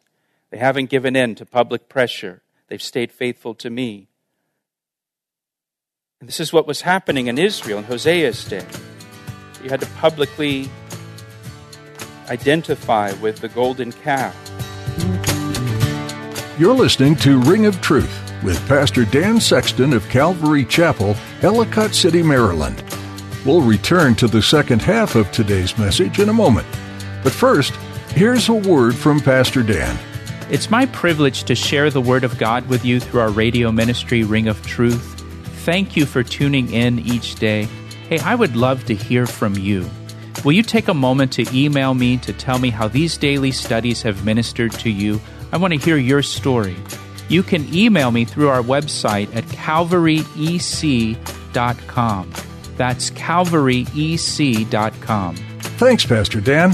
They 0.50 0.56
haven't 0.56 0.88
given 0.88 1.14
in 1.14 1.34
to 1.34 1.44
public 1.44 1.90
pressure. 1.90 2.42
They've 2.68 2.82
stayed 2.82 3.12
faithful 3.12 3.54
to 3.56 3.68
me. 3.68 4.08
And 6.22 6.28
this 6.28 6.38
is 6.38 6.52
what 6.52 6.68
was 6.68 6.82
happening 6.82 7.26
in 7.26 7.36
Israel 7.36 7.80
in 7.80 7.84
Hosea's 7.84 8.44
day. 8.44 8.64
You 9.64 9.70
had 9.70 9.80
to 9.80 9.88
publicly 9.96 10.70
identify 12.28 13.12
with 13.14 13.40
the 13.40 13.48
golden 13.48 13.90
calf. 13.90 14.32
You're 16.60 16.76
listening 16.76 17.16
to 17.16 17.40
Ring 17.40 17.66
of 17.66 17.80
Truth 17.80 18.16
with 18.44 18.64
Pastor 18.68 19.04
Dan 19.04 19.40
Sexton 19.40 19.92
of 19.92 20.08
Calvary 20.10 20.64
Chapel, 20.64 21.16
Ellicott 21.42 21.92
City, 21.92 22.22
Maryland. 22.22 22.84
We'll 23.44 23.60
return 23.60 24.14
to 24.14 24.28
the 24.28 24.42
second 24.42 24.80
half 24.80 25.16
of 25.16 25.32
today's 25.32 25.76
message 25.76 26.20
in 26.20 26.28
a 26.28 26.32
moment. 26.32 26.68
But 27.24 27.32
first, 27.32 27.74
here's 28.14 28.48
a 28.48 28.54
word 28.54 28.94
from 28.94 29.18
Pastor 29.18 29.64
Dan. 29.64 29.98
It's 30.52 30.70
my 30.70 30.86
privilege 30.86 31.42
to 31.44 31.56
share 31.56 31.90
the 31.90 32.00
Word 32.00 32.22
of 32.22 32.38
God 32.38 32.68
with 32.68 32.84
you 32.84 33.00
through 33.00 33.22
our 33.22 33.30
radio 33.32 33.72
ministry, 33.72 34.22
Ring 34.22 34.46
of 34.46 34.64
Truth. 34.64 35.21
Thank 35.64 35.96
you 35.96 36.06
for 36.06 36.24
tuning 36.24 36.72
in 36.72 36.98
each 36.98 37.36
day. 37.36 37.68
Hey, 38.08 38.18
I 38.18 38.34
would 38.34 38.56
love 38.56 38.84
to 38.86 38.96
hear 38.96 39.26
from 39.26 39.54
you. 39.54 39.88
Will 40.44 40.52
you 40.52 40.64
take 40.64 40.88
a 40.88 40.94
moment 40.94 41.30
to 41.34 41.46
email 41.56 41.94
me 41.94 42.16
to 42.18 42.32
tell 42.32 42.58
me 42.58 42.70
how 42.70 42.88
these 42.88 43.16
daily 43.16 43.52
studies 43.52 44.02
have 44.02 44.24
ministered 44.24 44.72
to 44.72 44.90
you? 44.90 45.20
I 45.52 45.58
want 45.58 45.72
to 45.72 45.78
hear 45.78 45.96
your 45.96 46.20
story. 46.20 46.74
You 47.28 47.44
can 47.44 47.72
email 47.72 48.10
me 48.10 48.24
through 48.24 48.48
our 48.48 48.60
website 48.60 49.32
at 49.36 49.44
calvaryec.com. 49.44 52.32
That's 52.76 53.10
calvaryec.com. 53.10 55.36
Thanks, 55.36 56.04
Pastor 56.04 56.40
Dan. 56.40 56.72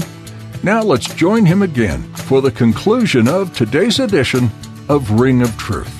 Now 0.63 0.81
let's 0.81 1.13
join 1.13 1.45
him 1.45 1.61
again 1.61 2.01
for 2.15 2.41
the 2.41 2.49
conclusion 2.49 3.27
of 3.27 3.55
today's 3.55 3.99
edition 3.99 4.49
of 4.89 5.11
Ring 5.11 5.43
of 5.43 5.55
Truth. 5.57 5.93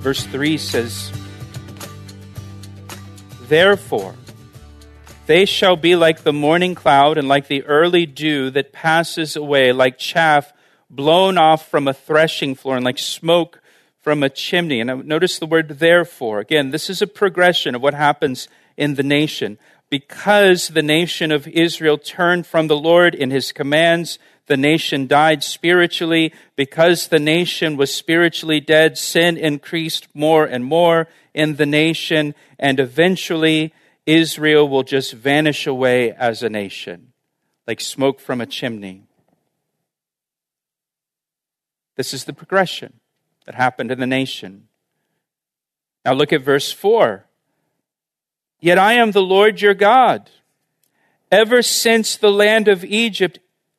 Verse 0.00 0.22
3 0.22 0.56
says, 0.56 1.10
Therefore, 3.48 4.14
they 5.26 5.46
shall 5.46 5.76
be 5.76 5.96
like 5.96 6.22
the 6.22 6.32
morning 6.32 6.74
cloud 6.74 7.16
and 7.18 7.28
like 7.28 7.48
the 7.48 7.64
early 7.64 8.04
dew 8.04 8.50
that 8.50 8.72
passes 8.72 9.36
away, 9.36 9.72
like 9.72 9.98
chaff 9.98 10.52
blown 10.90 11.38
off 11.38 11.68
from 11.68 11.88
a 11.88 11.94
threshing 11.94 12.54
floor 12.54 12.76
and 12.76 12.84
like 12.84 12.98
smoke 12.98 13.60
from 14.00 14.22
a 14.22 14.28
chimney. 14.28 14.80
And 14.80 15.06
notice 15.06 15.38
the 15.38 15.46
word 15.46 15.80
therefore. 15.80 16.40
Again, 16.40 16.70
this 16.70 16.88
is 16.90 17.02
a 17.02 17.06
progression 17.06 17.74
of 17.74 17.82
what 17.82 17.94
happens 17.94 18.48
in 18.76 18.94
the 18.94 19.02
nation. 19.02 19.58
Because 19.90 20.68
the 20.68 20.82
nation 20.82 21.32
of 21.32 21.48
Israel 21.48 21.96
turned 21.96 22.46
from 22.46 22.66
the 22.66 22.76
Lord 22.76 23.14
in 23.14 23.30
his 23.30 23.52
commands, 23.52 24.18
the 24.46 24.56
nation 24.58 25.06
died 25.06 25.42
spiritually. 25.42 26.34
Because 26.54 27.08
the 27.08 27.18
nation 27.18 27.76
was 27.76 27.94
spiritually 27.94 28.60
dead, 28.60 28.98
sin 28.98 29.38
increased 29.38 30.08
more 30.14 30.44
and 30.44 30.64
more 30.64 31.08
in 31.38 31.54
the 31.54 31.66
nation. 31.66 32.34
And 32.58 32.80
eventually, 32.80 33.72
Israel 34.04 34.68
will 34.68 34.82
just 34.82 35.12
vanish 35.12 35.66
away 35.66 36.12
as 36.12 36.42
a 36.42 36.50
nation, 36.50 37.12
like 37.66 37.80
smoke 37.80 38.18
from 38.18 38.40
a 38.40 38.46
chimney. 38.46 39.04
This 41.94 42.12
is 42.12 42.24
the 42.24 42.32
progression 42.32 42.94
that 43.46 43.54
happened 43.54 43.92
in 43.92 44.00
the 44.00 44.06
nation. 44.06 44.68
Now 46.04 46.12
look 46.12 46.32
at 46.32 46.42
verse 46.42 46.72
4. 46.72 47.24
Yet 48.60 48.78
I 48.78 48.94
am 48.94 49.12
the 49.12 49.22
Lord 49.22 49.60
your 49.60 49.74
God, 49.74 50.30
ever 51.30 51.62
since 51.62 52.16
the 52.16 52.32
land 52.32 52.66
of 52.66 52.84
Egypt, 52.84 53.38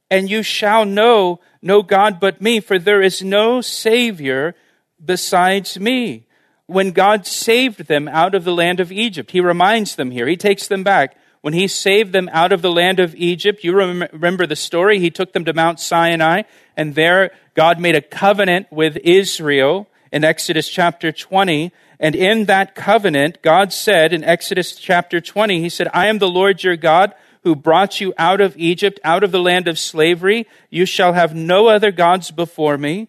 and 0.09 0.29
you 0.29 0.43
shall 0.43 0.85
know 0.85 1.41
no 1.61 1.83
God 1.83 2.21
but 2.21 2.41
me, 2.41 2.61
for 2.61 2.79
there 2.79 3.01
is 3.01 3.21
no 3.21 3.59
Savior 3.59 4.55
besides 5.03 5.77
me 5.77 6.25
when 6.69 6.91
God 6.91 7.25
saved 7.25 7.87
them 7.87 8.07
out 8.07 8.35
of 8.35 8.43
the 8.43 8.53
land 8.53 8.79
of 8.79 8.91
Egypt. 8.91 9.31
He 9.31 9.41
reminds 9.41 9.95
them 9.95 10.11
here, 10.11 10.27
He 10.27 10.37
takes 10.37 10.67
them 10.67 10.83
back. 10.83 11.17
When 11.41 11.53
He 11.53 11.67
saved 11.67 12.13
them 12.13 12.29
out 12.31 12.51
of 12.51 12.61
the 12.61 12.71
land 12.71 12.99
of 12.99 13.15
Egypt, 13.15 13.63
you 13.63 13.73
remember 13.73 14.45
the 14.45 14.55
story. 14.55 14.99
He 14.99 15.09
took 15.09 15.33
them 15.33 15.45
to 15.45 15.53
Mount 15.53 15.79
Sinai, 15.79 16.43
and 16.77 16.95
there 16.95 17.31
God 17.55 17.79
made 17.79 17.95
a 17.95 18.01
covenant 18.01 18.67
with 18.71 18.97
Israel 18.97 19.87
in 20.11 20.23
Exodus 20.23 20.69
chapter 20.69 21.11
20. 21.11 21.71
And 21.99 22.15
in 22.15 22.45
that 22.45 22.75
covenant, 22.75 23.41
God 23.41 23.73
said 23.73 24.13
in 24.13 24.23
Exodus 24.23 24.75
chapter 24.75 25.19
20, 25.19 25.61
He 25.61 25.69
said, 25.69 25.89
I 25.93 26.07
am 26.07 26.19
the 26.19 26.29
Lord 26.29 26.63
your 26.63 26.77
God 26.77 27.13
who 27.43 27.55
brought 27.55 27.99
you 27.99 28.13
out 28.17 28.41
of 28.41 28.57
Egypt, 28.57 28.99
out 29.03 29.23
of 29.23 29.31
the 29.31 29.39
land 29.39 29.67
of 29.67 29.79
slavery. 29.79 30.45
You 30.69 30.85
shall 30.85 31.13
have 31.13 31.33
no 31.33 31.67
other 31.67 31.91
gods 31.91 32.31
before 32.31 32.77
me. 32.77 33.07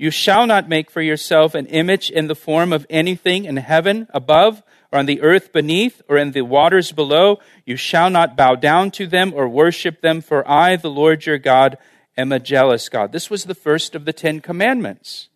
You 0.00 0.10
shall 0.10 0.46
not 0.46 0.66
make 0.66 0.90
for 0.90 1.02
yourself 1.02 1.54
an 1.54 1.66
image 1.66 2.10
in 2.10 2.26
the 2.26 2.34
form 2.34 2.72
of 2.72 2.86
anything 2.88 3.44
in 3.44 3.58
heaven 3.58 4.06
above, 4.14 4.62
or 4.90 4.98
on 4.98 5.04
the 5.04 5.20
earth 5.20 5.52
beneath, 5.52 6.00
or 6.08 6.16
in 6.16 6.32
the 6.32 6.40
waters 6.40 6.90
below. 6.90 7.38
You 7.66 7.76
shall 7.76 8.08
not 8.08 8.34
bow 8.34 8.54
down 8.54 8.92
to 8.92 9.06
them 9.06 9.34
or 9.36 9.46
worship 9.46 10.00
them, 10.00 10.22
for 10.22 10.42
I, 10.50 10.76
the 10.76 10.88
Lord 10.88 11.26
your 11.26 11.36
God, 11.36 11.76
am 12.16 12.32
a 12.32 12.40
jealous 12.40 12.88
God. 12.88 13.12
This 13.12 13.28
was 13.28 13.44
the 13.44 13.54
first 13.54 13.94
of 13.94 14.06
the 14.06 14.14
Ten 14.14 14.40
Commandments. 14.40 15.28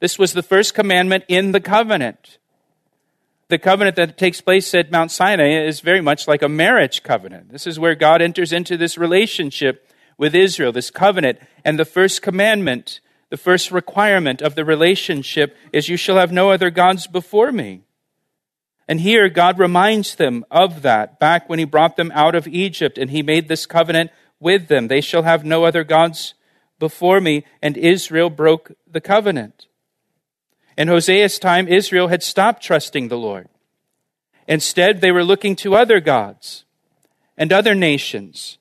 This 0.00 0.18
was 0.18 0.32
the 0.32 0.42
first 0.42 0.72
commandment 0.72 1.24
in 1.28 1.52
the 1.52 1.60
covenant. 1.60 2.38
The 3.48 3.58
covenant 3.58 3.96
that 3.96 4.16
takes 4.16 4.40
place 4.40 4.72
at 4.74 4.90
Mount 4.90 5.10
Sinai 5.10 5.66
is 5.66 5.80
very 5.80 6.00
much 6.00 6.26
like 6.26 6.40
a 6.40 6.48
marriage 6.48 7.02
covenant. 7.02 7.52
This 7.52 7.66
is 7.66 7.78
where 7.78 7.94
God 7.94 8.22
enters 8.22 8.54
into 8.54 8.78
this 8.78 8.96
relationship 8.96 9.86
with 10.16 10.34
Israel, 10.34 10.72
this 10.72 10.90
covenant. 10.90 11.40
And 11.62 11.78
the 11.78 11.84
first 11.84 12.22
commandment 12.22 13.00
The 13.30 13.36
first 13.36 13.70
requirement 13.70 14.40
of 14.40 14.54
the 14.54 14.64
relationship 14.64 15.56
is 15.72 15.88
you 15.88 15.96
shall 15.96 16.16
have 16.16 16.32
no 16.32 16.50
other 16.50 16.70
gods 16.70 17.06
before 17.06 17.52
me. 17.52 17.82
And 18.88 19.00
here 19.00 19.28
God 19.28 19.58
reminds 19.58 20.14
them 20.14 20.46
of 20.50 20.80
that 20.82 21.20
back 21.20 21.48
when 21.48 21.58
he 21.58 21.66
brought 21.66 21.96
them 21.96 22.10
out 22.14 22.34
of 22.34 22.48
Egypt 22.48 22.96
and 22.96 23.10
he 23.10 23.22
made 23.22 23.48
this 23.48 23.66
covenant 23.66 24.10
with 24.40 24.68
them. 24.68 24.88
They 24.88 25.02
shall 25.02 25.24
have 25.24 25.44
no 25.44 25.64
other 25.64 25.84
gods 25.84 26.32
before 26.78 27.20
me. 27.20 27.44
And 27.60 27.76
Israel 27.76 28.30
broke 28.30 28.72
the 28.90 29.02
covenant. 29.02 29.66
In 30.78 30.88
Hosea's 30.88 31.38
time, 31.38 31.68
Israel 31.68 32.08
had 32.08 32.22
stopped 32.22 32.62
trusting 32.62 33.08
the 33.08 33.18
Lord. 33.18 33.48
Instead, 34.46 35.00
they 35.00 35.12
were 35.12 35.24
looking 35.24 35.54
to 35.56 35.74
other 35.74 36.00
gods 36.00 36.64
and 37.36 37.52
other 37.52 37.74
nations 37.74 38.56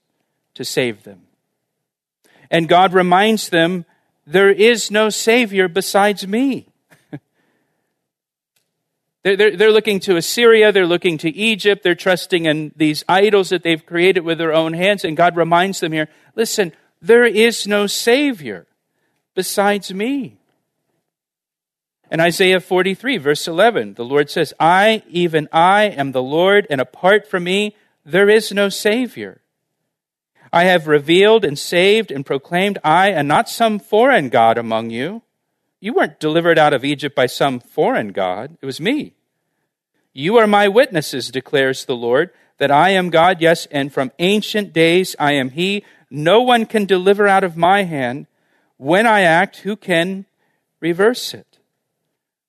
to 0.56 0.66
save 0.66 1.04
them. 1.04 1.22
And 2.52 2.68
God 2.68 2.94
reminds 2.94 3.50
them, 3.50 3.86
there 4.27 4.51
is 4.51 4.91
no 4.91 5.10
Savior 5.10 5.69
besides 5.69 6.27
me. 6.27 6.67
they're, 9.24 9.38
they're, 9.38 9.55
they're, 9.55 9.72
looking 9.72 10.01
to 10.01 10.17
Assyria, 10.17 10.74
they're 10.74 10.86
looking 10.86 11.17
to 11.19 11.29
Egypt, 11.29 11.81
they're 11.81 11.96
trusting 11.96 12.46
in 12.46 12.74
these 12.75 13.05
idols 13.07 13.50
that 13.50 13.63
they've 13.63 13.86
created 13.86 14.25
with 14.25 14.38
their 14.38 14.53
own 14.53 14.74
hands. 14.74 15.05
And 15.05 15.15
God 15.15 15.38
reminds 15.38 15.79
them 15.79 15.93
here 15.93 16.10
listen, 16.36 16.74
there 17.01 17.25
is 17.25 17.65
no 17.65 17.88
Savior 17.88 18.67
besides 19.34 19.93
me. 19.93 20.38
In 22.12 22.19
Isaiah 22.19 22.60
43, 22.60 23.17
verse 23.17 23.48
11, 23.48 23.93
the 23.93 24.05
Lord 24.05 24.29
says, 24.29 24.53
I, 24.60 25.03
even 25.10 25.48
I, 25.51 25.84
am 25.86 26.12
the 26.12 26.24
Lord, 26.24 26.67
and 26.69 26.79
apart 26.79 27.27
from 27.27 27.43
me, 27.43 27.75
there 28.05 28.29
is 28.29 28.51
no 28.51 28.69
Savior. 28.69 29.41
I 30.51 30.66
have 30.66 30.88
revealed 30.88 31.44
and 31.44 31.58
saved 31.58 32.12
and 32.12 32.25
proclaimed 32.25 32.77
I, 32.84 33.10
and 33.10 33.27
not 33.27 33.50
some 33.50 33.80
foreign 33.80 34.30
God 34.30 34.58
among 34.58 34.89
you. 34.89 35.22
You 35.80 35.94
weren't 35.94 36.20
delivered 36.20 36.58
out 36.58 36.74
of 36.74 36.84
Egypt 36.84 37.16
by 37.16 37.27
some 37.27 37.60
foreign 37.60 38.10
God, 38.10 38.58
it 38.62 38.66
was 38.66 38.82
me. 38.82 39.13
You 40.13 40.38
are 40.38 40.48
my 40.48 40.68
witnesses, 40.68 41.30
declares 41.30 41.86
the 41.86 41.96
Lord, 41.96 42.32
that 42.58 42.72
I 42.72 42.89
am 42.89 43.12
God, 43.12 43.39
yes, 43.39 43.68
and 43.68 43.94
from 43.94 44.12
ancient 44.18 44.74
days 44.74 45.16
I 45.20 45.34
am 45.34 45.51
He. 45.51 45.84
No 46.10 46.42
one 46.42 46.66
can 46.66 46.86
deliver 46.86 47.27
out 47.27 47.44
of 47.44 47.56
my 47.56 47.84
hand. 47.84 48.25
When 48.77 49.06
I 49.06 49.22
act, 49.22 49.58
who 49.58 49.75
can 49.75 50.25
reverse 50.80 51.34
it? 51.34 51.60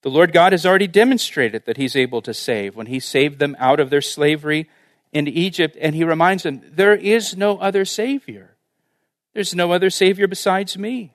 The 0.02 0.11
Lord 0.11 0.33
God 0.33 0.52
has 0.52 0.64
already 0.64 0.87
demonstrated 0.87 1.67
that 1.67 1.76
He's 1.76 1.97
able 1.97 2.23
to 2.23 2.33
save 2.33 2.75
when 2.75 2.87
He 2.87 3.00
saved 3.00 3.38
them 3.38 3.57
out 3.59 3.81
of 3.81 3.90
their 3.90 4.00
slavery 4.00 4.71
in 5.12 5.27
Egypt, 5.29 5.77
and 5.81 5.95
He 5.95 6.05
reminds 6.05 6.43
them, 6.43 6.62
There 6.65 6.95
is 6.95 7.37
no 7.37 7.59
other 7.59 7.85
Savior. 7.85 8.57
There's 9.35 9.55
no 9.55 9.73
other 9.73 9.91
Savior 9.91 10.27
besides 10.27 10.77
me. 10.77 11.15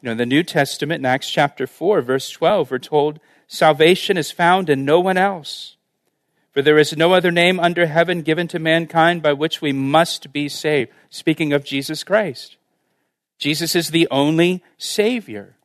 You 0.00 0.06
know, 0.06 0.12
in 0.12 0.18
the 0.18 0.26
New 0.26 0.42
Testament, 0.42 1.00
in 1.00 1.06
Acts 1.06 1.30
chapter 1.30 1.66
4, 1.66 2.02
verse 2.02 2.30
12, 2.30 2.70
we're 2.70 2.78
told, 2.78 3.20
Salvation 3.46 4.16
is 4.16 4.30
found 4.30 4.68
in 4.68 4.84
no 4.84 5.00
one 5.00 5.16
else. 5.16 5.76
For 6.52 6.62
there 6.62 6.78
is 6.78 6.96
no 6.96 7.12
other 7.12 7.30
name 7.30 7.60
under 7.60 7.86
heaven 7.86 8.22
given 8.22 8.48
to 8.48 8.58
mankind 8.58 9.22
by 9.22 9.34
which 9.34 9.60
we 9.60 9.72
must 9.72 10.32
be 10.32 10.48
saved. 10.48 10.90
Speaking 11.10 11.52
of 11.52 11.64
Jesus 11.64 12.02
Christ. 12.02 12.56
Jesus 13.38 13.76
is 13.76 13.90
the 13.90 14.08
only 14.10 14.62
Savior. 14.78 15.56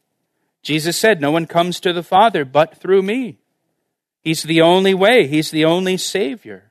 Jesus 0.61 0.97
said, 0.97 1.21
No 1.21 1.31
one 1.31 1.47
comes 1.47 1.79
to 1.79 1.93
the 1.93 2.03
Father 2.03 2.43
but 2.43 2.77
through 2.77 3.03
me. 3.03 3.39
He's 4.21 4.43
the 4.43 4.61
only 4.61 4.93
way, 4.93 5.27
He's 5.27 5.49
the 5.49 5.65
only 5.65 5.97
Savior. 5.97 6.70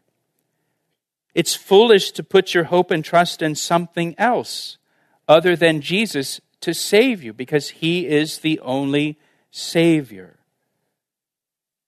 It's 1.35 1.55
foolish 1.55 2.11
to 2.13 2.23
put 2.23 2.55
your 2.55 2.65
hope 2.65 2.91
and 2.91 3.05
trust 3.05 3.43
in 3.43 3.55
something 3.55 4.15
else 4.19 4.79
other 5.29 5.55
than 5.55 5.81
Jesus 5.81 6.41
to 6.61 6.75
save 6.75 7.23
you 7.23 7.33
because 7.33 7.71
He 7.71 8.07
is 8.07 8.39
the 8.39 8.59
only 8.61 9.19
Savior. 9.51 10.39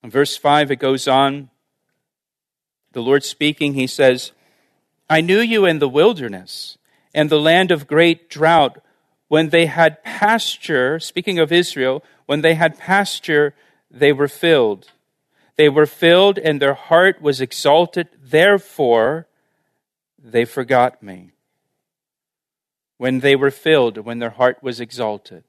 In 0.02 0.10
verse 0.10 0.36
5, 0.36 0.70
it 0.70 0.76
goes 0.76 1.06
on. 1.08 1.50
The 2.92 3.02
Lord 3.02 3.24
speaking, 3.24 3.74
He 3.74 3.86
says, 3.86 4.32
I 5.08 5.20
knew 5.20 5.40
you 5.40 5.66
in 5.66 5.78
the 5.78 5.88
wilderness 5.88 6.78
and 7.14 7.28
the 7.28 7.40
land 7.40 7.70
of 7.70 7.86
great 7.86 8.30
drought 8.30 8.78
when 9.28 9.48
they 9.48 9.66
had 9.66 10.02
pasture, 10.02 11.00
speaking 11.00 11.38
of 11.38 11.50
Israel, 11.50 12.04
when 12.26 12.42
they 12.42 12.54
had 12.54 12.78
pasture, 12.78 13.54
they 13.90 14.12
were 14.12 14.28
filled. 14.28 14.90
They 15.56 15.68
were 15.68 15.86
filled, 15.86 16.38
and 16.38 16.60
their 16.60 16.74
heart 16.74 17.22
was 17.22 17.40
exalted. 17.40 18.08
Therefore, 18.22 19.26
they 20.22 20.44
forgot 20.44 21.02
me. 21.02 21.32
When 22.96 23.20
they 23.20 23.34
were 23.34 23.50
filled, 23.50 23.98
when 23.98 24.20
their 24.20 24.30
heart 24.30 24.62
was 24.62 24.80
exalted, 24.80 25.44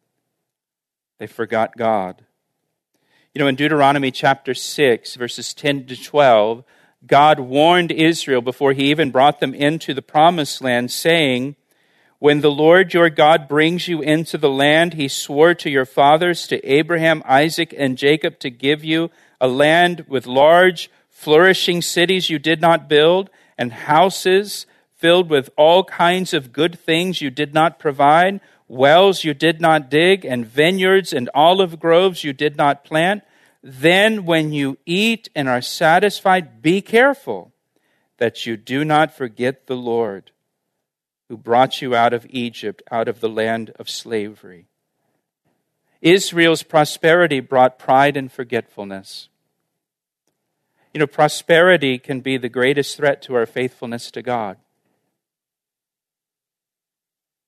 they 1.19 1.27
forgot 1.27 1.77
God. 1.77 2.25
You 3.33 3.39
know, 3.39 3.47
in 3.47 3.55
Deuteronomy 3.55 4.11
chapter 4.11 4.53
6, 4.53 5.15
verses 5.15 5.53
10 5.53 5.85
to 5.87 6.01
12, 6.01 6.63
God 7.05 7.39
warned 7.39 7.91
Israel 7.91 8.41
before 8.41 8.73
he 8.73 8.89
even 8.89 9.11
brought 9.11 9.39
them 9.39 9.53
into 9.53 9.93
the 9.93 10.01
promised 10.01 10.61
land, 10.61 10.89
saying, 10.89 11.55
when 12.23 12.39
the 12.39 12.51
Lord 12.51 12.93
your 12.93 13.09
God 13.09 13.49
brings 13.49 13.89
you 13.89 14.01
into 14.01 14.37
the 14.37 14.49
land 14.49 14.93
he 14.93 15.09
swore 15.09 15.53
to 15.55 15.69
your 15.69 15.85
fathers, 15.85 16.47
to 16.47 16.63
Abraham, 16.65 17.21
Isaac, 17.25 17.75
and 17.77 17.97
Jacob, 17.97 18.39
to 18.39 18.49
give 18.49 18.81
you 18.81 19.11
a 19.41 19.47
land 19.49 20.05
with 20.07 20.25
large, 20.25 20.89
flourishing 21.09 21.81
cities 21.81 22.29
you 22.29 22.39
did 22.39 22.61
not 22.61 22.87
build, 22.87 23.29
and 23.57 23.73
houses 23.73 24.65
filled 24.95 25.29
with 25.29 25.49
all 25.57 25.83
kinds 25.83 26.33
of 26.33 26.53
good 26.53 26.79
things 26.79 27.21
you 27.21 27.29
did 27.29 27.53
not 27.53 27.79
provide, 27.79 28.39
wells 28.67 29.23
you 29.23 29.33
did 29.33 29.59
not 29.59 29.89
dig, 29.89 30.23
and 30.23 30.45
vineyards 30.45 31.11
and 31.11 31.29
olive 31.33 31.79
groves 31.79 32.23
you 32.23 32.33
did 32.33 32.55
not 32.55 32.83
plant, 32.83 33.23
then 33.61 34.25
when 34.25 34.51
you 34.51 34.77
eat 34.85 35.29
and 35.35 35.47
are 35.47 35.61
satisfied, 35.61 36.61
be 36.61 36.81
careful 36.81 37.53
that 38.17 38.45
you 38.45 38.57
do 38.57 38.85
not 38.85 39.15
forget 39.15 39.67
the 39.67 39.75
Lord 39.75 40.31
who 41.29 41.37
brought 41.37 41.81
you 41.81 41.95
out 41.95 42.13
of 42.13 42.25
Egypt, 42.29 42.81
out 42.91 43.07
of 43.07 43.19
the 43.19 43.29
land 43.29 43.71
of 43.79 43.89
slavery. 43.89 44.67
Israel's 46.01 46.63
prosperity 46.63 47.39
brought 47.39 47.79
pride 47.79 48.17
and 48.17 48.31
forgetfulness. 48.31 49.29
You 50.93 50.99
know, 50.99 51.07
prosperity 51.07 51.97
can 51.97 52.19
be 52.21 52.37
the 52.37 52.49
greatest 52.49 52.97
threat 52.97 53.21
to 53.23 53.35
our 53.35 53.45
faithfulness 53.45 54.11
to 54.11 54.21
God. 54.21 54.57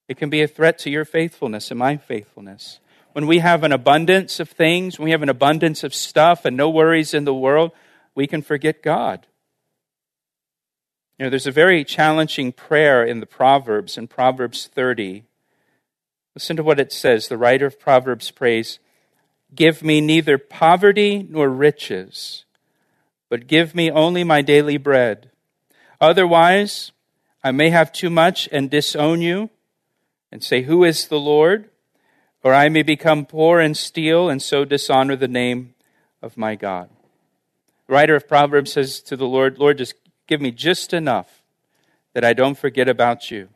It 0.08 0.18
can 0.18 0.30
be 0.30 0.42
a 0.42 0.48
threat 0.48 0.78
to 0.80 0.90
your 0.90 1.06
faithfulness 1.06 1.72
and 1.72 1.80
my 1.80 1.98
faithfulness. 1.98 2.80
When 3.14 3.28
we 3.28 3.40
have 3.40 3.64
an 3.64 3.72
abundance 3.72 4.40
of 4.40 4.50
things, 4.50 5.00
when 5.00 5.06
we 5.06 5.12
have 5.12 5.24
an 5.24 5.30
abundance 5.30 5.84
of 5.84 5.96
stuff 5.96 6.46
and 6.46 6.58
no 6.58 6.70
worries 6.70 7.14
in 7.14 7.26
the 7.26 7.34
world, 7.34 7.72
we 8.14 8.28
can 8.28 8.42
forget 8.42 8.84
God. 8.84 9.26
You 11.18 11.26
know, 11.26 11.30
there's 11.30 11.48
a 11.48 11.52
very 11.52 11.84
challenging 11.84 12.52
prayer 12.52 13.04
in 13.04 13.20
the 13.20 13.26
Proverbs, 13.26 13.98
in 13.98 14.08
Proverbs 14.08 14.68
30. 14.68 15.24
Listen 16.36 16.58
to 16.58 16.64
what 16.64 16.80
it 16.80 16.92
says. 16.92 17.28
The 17.28 17.38
writer 17.38 17.66
of 17.66 17.80
Proverbs 17.80 18.32
prays, 18.32 18.80
Give 19.54 19.82
me 19.82 20.02
neither 20.02 20.38
poverty 20.38 21.26
nor 21.30 21.50
riches, 21.50 22.45
but 23.30 23.48
give 23.48 23.76
me 23.76 23.92
only 23.92 24.24
my 24.24 24.42
daily 24.42 24.78
bread. 24.78 25.32
Otherwise, 26.00 26.92
I 27.44 27.52
may 27.52 27.70
have 27.70 27.92
too 27.92 28.10
much 28.10 28.50
and 28.52 28.70
disown 28.70 29.22
you 29.22 29.50
and 30.32 30.44
say, 30.44 30.64
Who 30.64 30.84
is 30.84 31.08
the 31.08 31.20
Lord? 31.20 31.70
Or 32.44 32.54
I 32.54 32.70
may 32.70 32.84
become 32.84 33.26
poor 33.26 33.60
and 33.60 33.76
steal 33.76 34.30
and 34.30 34.42
so 34.42 34.66
dishonor 34.66 35.16
the 35.16 35.28
name 35.28 35.74
of 36.22 36.38
my 36.38 36.56
God. 36.56 36.90
The 37.88 37.94
writer 37.94 38.16
of 38.16 38.28
Proverbs 38.28 38.74
says 38.74 39.00
to 39.02 39.18
the 39.18 39.26
Lord, 39.26 39.58
Lord, 39.58 39.80
just 39.80 39.96
Give 40.28 40.42
me 40.42 40.52
just 40.52 40.94
enough 40.94 41.44
that 42.14 42.26
I 42.26 42.34
don't 42.34 42.58
forget 42.58 42.90
about 42.90 43.30
you. 43.30 43.50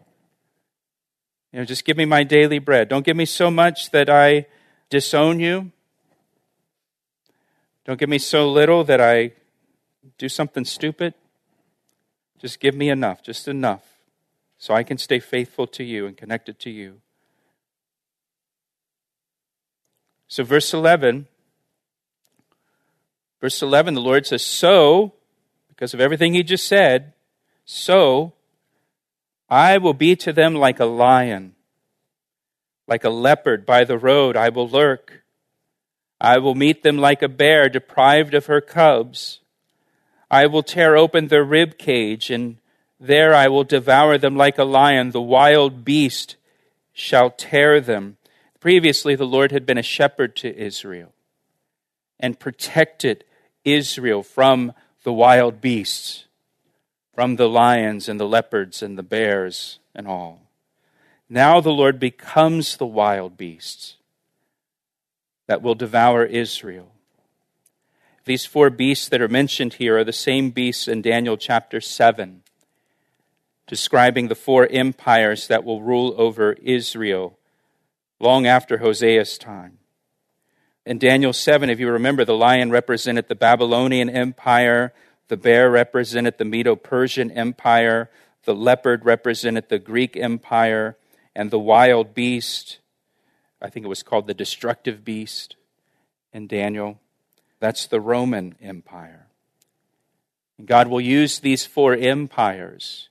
You 1.52 1.60
know, 1.60 1.66
just 1.66 1.86
give 1.86 1.98
me 1.98 2.06
my 2.06 2.24
daily 2.24 2.60
bread. 2.60 2.90
Don't 2.90 3.06
give 3.06 3.18
me 3.18 3.26
so 3.26 3.50
much 3.50 3.90
that 3.92 4.10
I 4.10 4.46
disown 4.90 5.40
you. 5.40 5.72
Don't 7.86 8.00
give 8.00 8.10
me 8.10 8.20
so 8.20 8.52
little 8.52 8.84
that 8.84 9.02
I 9.02 9.32
do 10.18 10.30
something 10.30 10.66
stupid. 10.66 11.14
Just 12.40 12.60
give 12.60 12.76
me 12.76 12.90
enough, 12.90 13.22
just 13.22 13.48
enough, 13.48 13.84
so 14.58 14.74
I 14.74 14.84
can 14.84 14.98
stay 14.98 15.20
faithful 15.20 15.68
to 15.68 15.84
you 15.84 16.06
and 16.06 16.16
connected 16.16 16.60
to 16.60 16.70
you. 16.70 17.02
So, 20.28 20.44
verse 20.44 20.74
11, 20.74 21.28
verse 23.42 23.62
11, 23.62 23.96
the 23.96 24.02
Lord 24.02 24.28
says, 24.28 24.44
So 24.44 25.14
because 25.68 25.94
of 25.94 26.02
everything 26.02 26.34
he 26.34 26.44
just 26.44 26.68
said, 26.68 27.14
so 27.66 28.34
I 29.50 29.78
will 29.78 29.94
be 29.94 30.16
to 30.18 30.32
them 30.32 30.54
like 30.54 30.80
a 30.80 30.86
lion, 30.86 31.56
like 32.88 33.04
a 33.04 33.10
leopard 33.10 33.66
by 33.66 33.84
the 33.86 33.98
road 33.98 34.36
I 34.36 34.50
will 34.50 34.68
lurk. 34.68 35.24
I 36.22 36.38
will 36.38 36.56
meet 36.56 36.84
them 36.84 36.98
like 36.98 37.22
a 37.22 37.30
bear 37.30 37.70
deprived 37.70 38.34
of 38.34 38.48
her 38.48 38.62
cubs. 38.62 39.40
I 40.32 40.46
will 40.46 40.64
tear 40.64 40.96
open 40.96 41.28
their 41.28 41.44
rib 41.44 41.78
cage, 41.78 42.30
and 42.30 42.58
there 43.00 43.34
I 43.34 43.48
will 43.48 43.64
devour 43.64 44.18
them 44.18 44.36
like 44.36 44.58
a 44.58 44.64
lion. 44.64 45.12
The 45.12 45.22
wild 45.22 45.84
beast 45.84 46.36
shall 46.94 47.32
tear 47.32 47.82
them. 47.82 48.18
Previously, 48.60 49.16
the 49.16 49.26
Lord 49.26 49.52
had 49.52 49.66
been 49.66 49.78
a 49.78 49.84
shepherd 49.84 50.36
to 50.38 50.56
Israel 50.56 51.14
and 52.20 52.40
protected 52.40 53.24
Israel 53.64 54.22
from 54.22 54.74
the 55.04 55.14
wild 55.14 55.62
beasts, 55.62 56.26
from 57.14 57.38
the 57.38 57.50
lions 57.50 58.10
and 58.10 58.20
the 58.20 58.28
leopards 58.28 58.84
and 58.84 58.98
the 58.98 59.04
bears 59.04 59.80
and 59.96 60.08
all. 60.08 60.42
Now 61.30 61.62
the 61.62 61.72
Lord 61.72 62.00
becomes 62.00 62.78
the 62.78 62.86
wild 62.86 63.38
beasts 63.38 63.96
that 65.48 65.62
will 65.62 65.76
devour 65.76 66.26
Israel. 66.26 66.92
These 68.30 68.46
four 68.46 68.70
beasts 68.70 69.10
that 69.10 69.24
are 69.24 69.28
mentioned 69.28 69.74
here 69.74 69.98
are 69.98 70.04
the 70.04 70.14
same 70.14 70.52
beasts 70.52 70.88
in 70.88 71.02
Daniel 71.02 71.36
chapter 71.36 71.82
7, 71.82 72.44
describing 73.66 74.28
the 74.28 74.36
four 74.36 74.68
empires 74.70 75.48
that 75.48 75.64
will 75.64 75.82
rule 75.82 76.14
over 76.16 76.54
Israel 76.62 77.40
long 78.20 78.46
after 78.46 78.78
Hosea's 78.78 79.40
time. 79.40 79.80
In 80.86 81.00
Daniel 81.00 81.34
7, 81.34 81.72
if 81.72 81.80
you 81.80 81.90
remember, 81.90 82.24
the 82.24 82.38
lion 82.38 82.70
represented 82.70 83.30
the 83.30 83.34
Babylonian 83.34 84.12
Empire, 84.12 84.94
the 85.28 85.36
bear 85.36 85.72
represented 85.72 86.38
the 86.38 86.46
Medo 86.46 86.76
Persian 86.76 87.32
Empire, 87.32 88.12
the 88.44 88.54
leopard 88.54 89.06
represented 89.06 89.70
the 89.70 89.80
Greek 89.80 90.16
Empire, 90.16 90.98
and 91.36 91.50
the 91.50 91.58
wild 91.58 92.14
beast, 92.14 92.78
I 93.60 93.72
think 93.72 93.88
it 93.88 93.90
was 93.90 94.04
called 94.04 94.28
the 94.28 94.36
destructive 94.36 95.04
beast 95.04 95.56
in 96.32 96.46
Daniel, 96.46 97.00
that's 97.60 97.88
the 97.88 98.02
Roman 98.02 98.56
Empire. 98.62 99.28
And 100.58 100.68
God 100.68 100.88
will 100.88 101.02
use 101.02 101.40
these 101.40 101.66
four 101.66 101.94
empires 101.94 103.10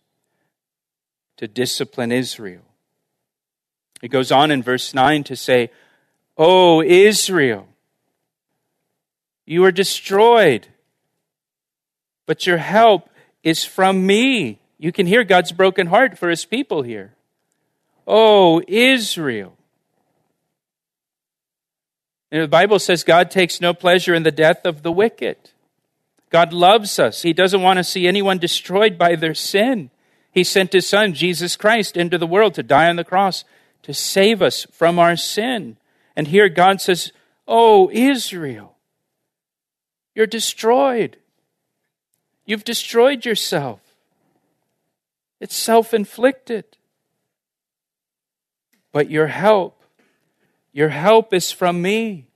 to 1.36 1.46
discipline 1.48 2.12
Israel. 2.12 2.62
It 4.02 4.08
goes 4.08 4.30
on 4.30 4.50
in 4.50 4.62
verse 4.62 4.94
9 4.94 5.24
to 5.24 5.36
say, 5.36 5.70
O 6.36 6.82
Israel, 6.82 7.68
you 9.44 9.64
are 9.64 9.72
destroyed, 9.72 10.68
but 12.26 12.46
your 12.46 12.58
help 12.58 13.08
is 13.42 13.64
from 13.64 14.06
me. 14.06 14.60
You 14.78 14.92
can 14.92 15.06
hear 15.06 15.24
God's 15.24 15.52
broken 15.52 15.88
heart 15.88 16.18
for 16.18 16.28
his 16.28 16.44
people 16.44 16.82
here. 16.82 17.14
O 18.06 18.62
Israel. 18.68 19.57
And 22.30 22.42
the 22.42 22.48
Bible 22.48 22.78
says 22.78 23.04
God 23.04 23.30
takes 23.30 23.60
no 23.60 23.72
pleasure 23.72 24.14
in 24.14 24.22
the 24.22 24.30
death 24.30 24.64
of 24.64 24.82
the 24.82 24.92
wicked. 24.92 25.36
God 26.30 26.52
loves 26.52 26.98
us. 26.98 27.22
He 27.22 27.32
doesn't 27.32 27.62
want 27.62 27.78
to 27.78 27.84
see 27.84 28.06
anyone 28.06 28.38
destroyed 28.38 28.98
by 28.98 29.16
their 29.16 29.34
sin. 29.34 29.90
He 30.30 30.44
sent 30.44 30.74
his 30.74 30.86
son, 30.86 31.14
Jesus 31.14 31.56
Christ, 31.56 31.96
into 31.96 32.18
the 32.18 32.26
world 32.26 32.54
to 32.54 32.62
die 32.62 32.88
on 32.88 32.96
the 32.96 33.04
cross 33.04 33.44
to 33.82 33.94
save 33.94 34.42
us 34.42 34.66
from 34.70 34.98
our 34.98 35.16
sin. 35.16 35.78
And 36.14 36.28
here 36.28 36.48
God 36.48 36.80
says, 36.80 37.12
Oh, 37.46 37.90
Israel, 37.90 38.76
you're 40.14 40.26
destroyed. 40.26 41.16
You've 42.44 42.64
destroyed 42.64 43.24
yourself. 43.24 43.80
It's 45.40 45.56
self 45.56 45.94
inflicted. 45.94 46.64
But 48.92 49.10
your 49.10 49.28
help, 49.28 49.77
your 50.72 50.90
help 50.90 51.32
is 51.34 51.50
from 51.50 51.82
me. 51.82 52.26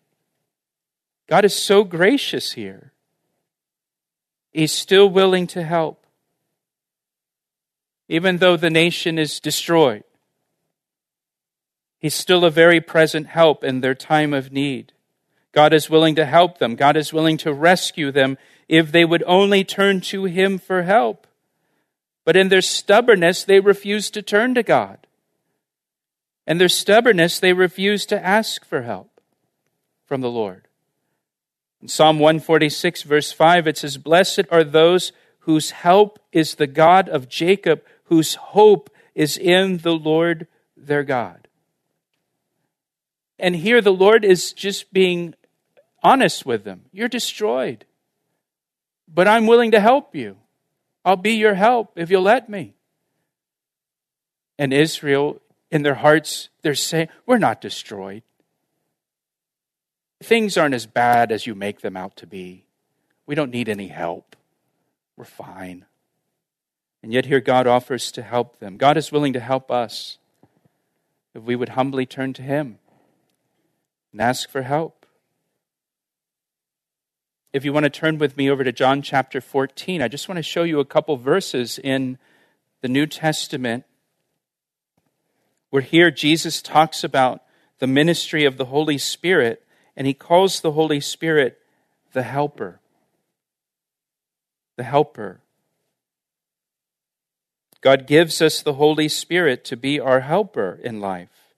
God 1.29 1.45
is 1.45 1.55
so 1.57 1.85
gracious 1.85 2.53
here. 2.53 2.93
He's 4.53 4.73
still 4.73 5.09
willing 5.09 5.47
to 5.49 5.63
help. 5.63 6.07
Even 8.09 8.39
though 8.39 8.57
the 8.57 8.71
nation 8.71 9.19
is 9.19 9.41
destroyed, 9.41 10.05
He's 11.99 12.15
still 12.17 12.45
a 12.45 12.51
very 12.51 12.81
present 12.81 13.29
help 13.29 13.63
in 13.63 13.81
their 13.81 13.95
time 13.95 14.35
of 14.35 14.51
need. 14.51 14.93
God 15.53 15.73
is 15.73 15.89
willing 15.89 16.17
to 16.17 16.27
help 16.27 16.59
them. 16.59 16.75
God 16.75 16.97
is 16.97 17.13
willing 17.13 17.37
to 17.39 17.53
rescue 17.53 18.11
them 18.11 18.39
if 18.69 18.91
they 18.91 19.05
would 19.05 19.23
only 19.25 19.63
turn 19.63 20.01
to 20.01 20.25
Him 20.25 20.59
for 20.59 20.83
help. 20.83 21.29
But 22.25 22.37
in 22.37 22.49
their 22.49 22.61
stubbornness, 22.61 23.45
they 23.45 23.61
refuse 23.61 24.11
to 24.11 24.21
turn 24.21 24.55
to 24.57 24.65
God. 24.65 25.07
In 26.47 26.59
their 26.59 26.69
stubbornness, 26.69 27.39
they 27.39 27.53
refuse 27.53 28.05
to 28.07 28.25
ask 28.25 28.65
for 28.65 28.83
help 28.83 29.21
from 30.07 30.21
the 30.21 30.31
Lord. 30.31 30.67
In 31.81 31.89
Psalm 31.89 32.19
146, 32.19 33.03
verse 33.03 33.33
5, 33.33 33.67
it 33.67 33.79
says, 33.79 33.97
Blessed 33.99 34.43
are 34.51 34.65
those 34.65 35.13
whose 35.41 35.71
help 35.71 36.19
is 36.33 36.55
the 36.55 36.67
God 36.67 37.09
of 37.09 37.29
Jacob, 37.29 37.83
whose 38.05 38.35
hope 38.35 38.91
is 39.15 39.37
in 39.37 39.79
the 39.79 39.95
Lord 39.95 40.47
their 40.77 41.03
God. 41.03 41.49
And 43.39 43.57
here 43.57 43.81
the 43.81 43.93
Lord 43.93 44.25
is 44.25 44.53
just 44.53 44.93
being 44.93 45.35
honest 46.03 46.47
with 46.47 46.65
them. 46.65 46.83
You're 46.93 47.09
destroyed. 47.09 47.85
But 49.13 49.27
I'm 49.27 49.47
willing 49.47 49.73
to 49.73 49.81
help 49.81 50.15
you. 50.15 50.37
I'll 51.05 51.17
be 51.17 51.33
your 51.33 51.55
help 51.55 51.93
if 51.97 52.11
you'll 52.11 52.23
let 52.23 52.49
me. 52.49 52.75
And 54.59 54.73
Israel, 54.73 55.41
in 55.73 55.83
their 55.83 55.95
hearts, 55.95 56.51
they're 56.61 56.75
saying, 56.75 57.09
We're 57.27 57.39
not 57.39 57.63
destroyed. 57.63 58.23
Things 60.23 60.57
aren't 60.57 60.75
as 60.75 60.87
bad 60.87 61.33
as 61.33 61.47
you 61.47 61.57
make 61.57 61.81
them 61.81 61.97
out 61.97 62.15
to 62.19 62.27
be. 62.27 62.67
We 63.27 63.35
don't 63.35 63.51
need 63.51 63.69
any 63.69 63.89
help. 63.89 64.37
We're 65.17 65.25
fine. 65.25 65.87
And 67.03 67.13
yet, 67.13 67.25
here 67.25 67.41
God 67.41 67.67
offers 67.67 68.13
to 68.13 68.23
help 68.23 68.59
them. 68.59 68.77
God 68.77 68.97
is 68.97 69.11
willing 69.11 69.33
to 69.33 69.41
help 69.41 69.71
us 69.71 70.19
if 71.35 71.43
we 71.43 71.57
would 71.57 71.71
humbly 71.71 72.07
turn 72.07 72.35
to 72.35 72.43
Him 72.43 72.79
and 74.13 74.21
ask 74.21 74.49
for 74.49 74.63
help. 74.63 75.07
If 77.53 77.65
you 77.65 77.73
want 77.73 77.85
to 77.85 77.91
turn 77.91 78.19
with 78.19 78.37
me 78.37 78.51
over 78.51 78.63
to 78.63 78.73
John 78.73 79.03
chapter 79.03 79.41
14, 79.41 80.03
I 80.03 80.09
just 80.09 80.29
want 80.29 80.37
to 80.37 80.43
show 80.43 80.63
you 80.63 80.81
a 80.81 80.85
couple 80.85 81.17
verses 81.17 81.79
in 81.83 82.19
the 82.83 82.89
New 82.89 83.07
Testament 83.07 83.85
where 85.73 85.81
here 85.81 86.11
Jesus 86.11 86.61
talks 86.61 87.03
about 87.03 87.41
the 87.79 87.87
ministry 87.87 88.45
of 88.45 88.59
the 88.59 88.67
Holy 88.67 88.99
Spirit, 88.99 89.65
and 89.97 90.07
he 90.07 90.13
calls 90.13 90.61
the 90.61 90.73
Holy 90.73 91.01
Spirit 91.01 91.59
the 92.13 92.25
helper. 92.25 92.79
The 94.77 94.83
helper. 94.83 95.41
God 97.81 98.07
gives 98.07 98.43
us 98.43 98.61
the 98.61 98.75
Holy 98.75 99.09
Spirit 99.09 99.65
to 99.65 99.79
be 99.79 99.99
our 99.99 100.21
helper 100.21 100.79
in 100.85 101.01
life. 101.01 101.55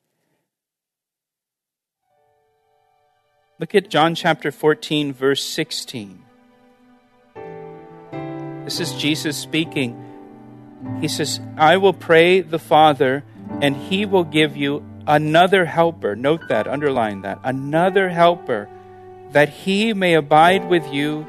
Look 3.59 3.74
at 3.74 3.90
John 3.90 4.14
chapter 4.14 4.53
14, 4.53 5.12
verse 5.12 5.42
16. 5.42 6.22
This 8.62 8.79
is 8.79 8.92
Jesus 8.92 9.37
speaking. 9.37 10.00
He 11.00 11.09
says, 11.09 11.40
I 11.57 11.79
will 11.79 11.92
pray 11.92 12.42
the 12.42 12.61
Father, 12.61 13.24
and 13.60 13.76
he 13.76 14.06
will 14.06 14.24
give 14.24 14.56
you 14.56 14.84
another 15.06 15.64
helper. 15.64 16.16
Note 16.16 16.48
that, 16.48 16.66
underline 16.66 17.22
that. 17.22 17.38
Another 17.44 18.08
helper, 18.08 18.68
that 19.30 19.48
he 19.48 19.92
may 19.92 20.14
abide 20.14 20.68
with 20.68 20.86
you 20.92 21.26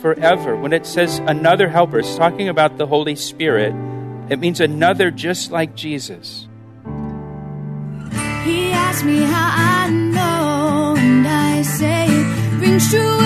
forever. 0.00 0.56
When 0.56 0.72
it 0.72 0.86
says 0.86 1.20
another 1.26 1.68
helper, 1.68 2.00
it's 2.00 2.16
talking 2.16 2.48
about 2.48 2.78
the 2.78 2.86
Holy 2.86 3.16
Spirit. 3.16 3.74
It 4.28 4.38
means 4.38 4.60
another 4.60 5.10
just 5.10 5.50
like 5.50 5.74
Jesus. 5.74 6.48
He 8.44 8.72
asked 8.72 9.04
me 9.04 9.22
how 9.22 9.84
I 9.84 9.90
know, 9.90 10.94
and 10.98 11.26
I 11.26 11.62
say 11.62 12.08
rings 12.58 12.90
truer 12.90 13.23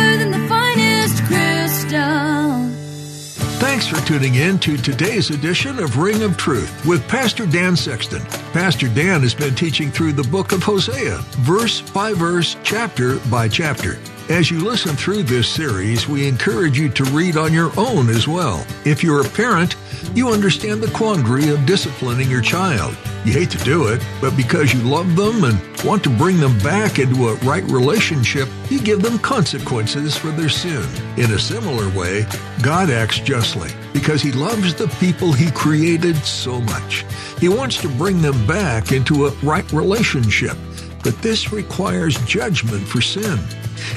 Thanks 3.59 3.89
for 3.89 4.01
tuning 4.07 4.37
in 4.37 4.61
to 4.61 4.77
today's 4.77 5.31
edition 5.31 5.81
of 5.81 5.99
Ring 5.99 6.23
of 6.23 6.37
Truth 6.37 6.87
with 6.87 7.07
Pastor 7.09 7.45
Dan 7.45 7.75
Sexton. 7.75 8.23
Pastor 8.53 8.87
Dan 8.87 9.23
has 9.23 9.35
been 9.35 9.57
teaching 9.57 9.91
through 9.91 10.13
the 10.13 10.23
book 10.23 10.53
of 10.53 10.63
Hosea, 10.63 11.19
verse 11.41 11.81
by 11.81 12.13
verse, 12.13 12.57
chapter 12.63 13.19
by 13.29 13.49
chapter. 13.49 13.99
As 14.29 14.49
you 14.49 14.61
listen 14.61 14.95
through 14.95 15.25
this 15.25 15.49
series, 15.49 16.07
we 16.07 16.29
encourage 16.29 16.79
you 16.79 16.89
to 16.91 17.05
read 17.07 17.37
on 17.37 17.53
your 17.53 17.73
own 17.77 18.09
as 18.11 18.29
well. 18.29 18.65
If 18.85 19.03
you're 19.03 19.27
a 19.27 19.31
parent, 19.31 19.75
you 20.15 20.29
understand 20.29 20.81
the 20.81 20.93
quandary 20.93 21.49
of 21.49 21.67
disciplining 21.67 22.31
your 22.31 22.43
child. 22.43 22.97
You 23.25 23.33
hate 23.33 23.51
to 23.51 23.59
do 23.59 23.89
it, 23.89 24.01
but 24.21 24.37
because 24.37 24.73
you 24.73 24.81
love 24.81 25.17
them 25.17 25.45
and 25.45 25.59
want 25.85 26.03
to 26.05 26.11
bring 26.11 26.39
them 26.39 26.57
back 26.61 26.99
into 26.99 27.29
a 27.29 27.35
right 27.37 27.65
relationship, 27.65 28.49
you 28.71 28.81
give 28.81 29.03
them 29.03 29.19
consequences 29.19 30.17
for 30.17 30.29
their 30.29 30.49
sin. 30.49 30.85
In 31.17 31.33
a 31.33 31.39
similar 31.39 31.89
way, 31.99 32.27
God 32.63 32.91
acts 32.91 33.19
justly 33.19 33.71
because 33.93 34.23
He 34.23 34.33
loves 34.33 34.75
the 34.75 34.89
people 35.01 35.33
He 35.33 35.51
created 35.51 36.17
so 36.17 36.61
much. 36.61 37.05
He 37.39 37.49
wants 37.49 37.81
to 37.83 37.89
bring 37.89 38.23
them 38.23 38.47
back 38.47 38.93
into 38.93 39.27
a 39.27 39.31
right 39.43 39.71
relationship, 39.73 40.57
but 41.03 41.21
this 41.21 41.53
requires 41.53 42.17
judgment 42.25 42.87
for 42.87 43.01
sin. 43.01 43.39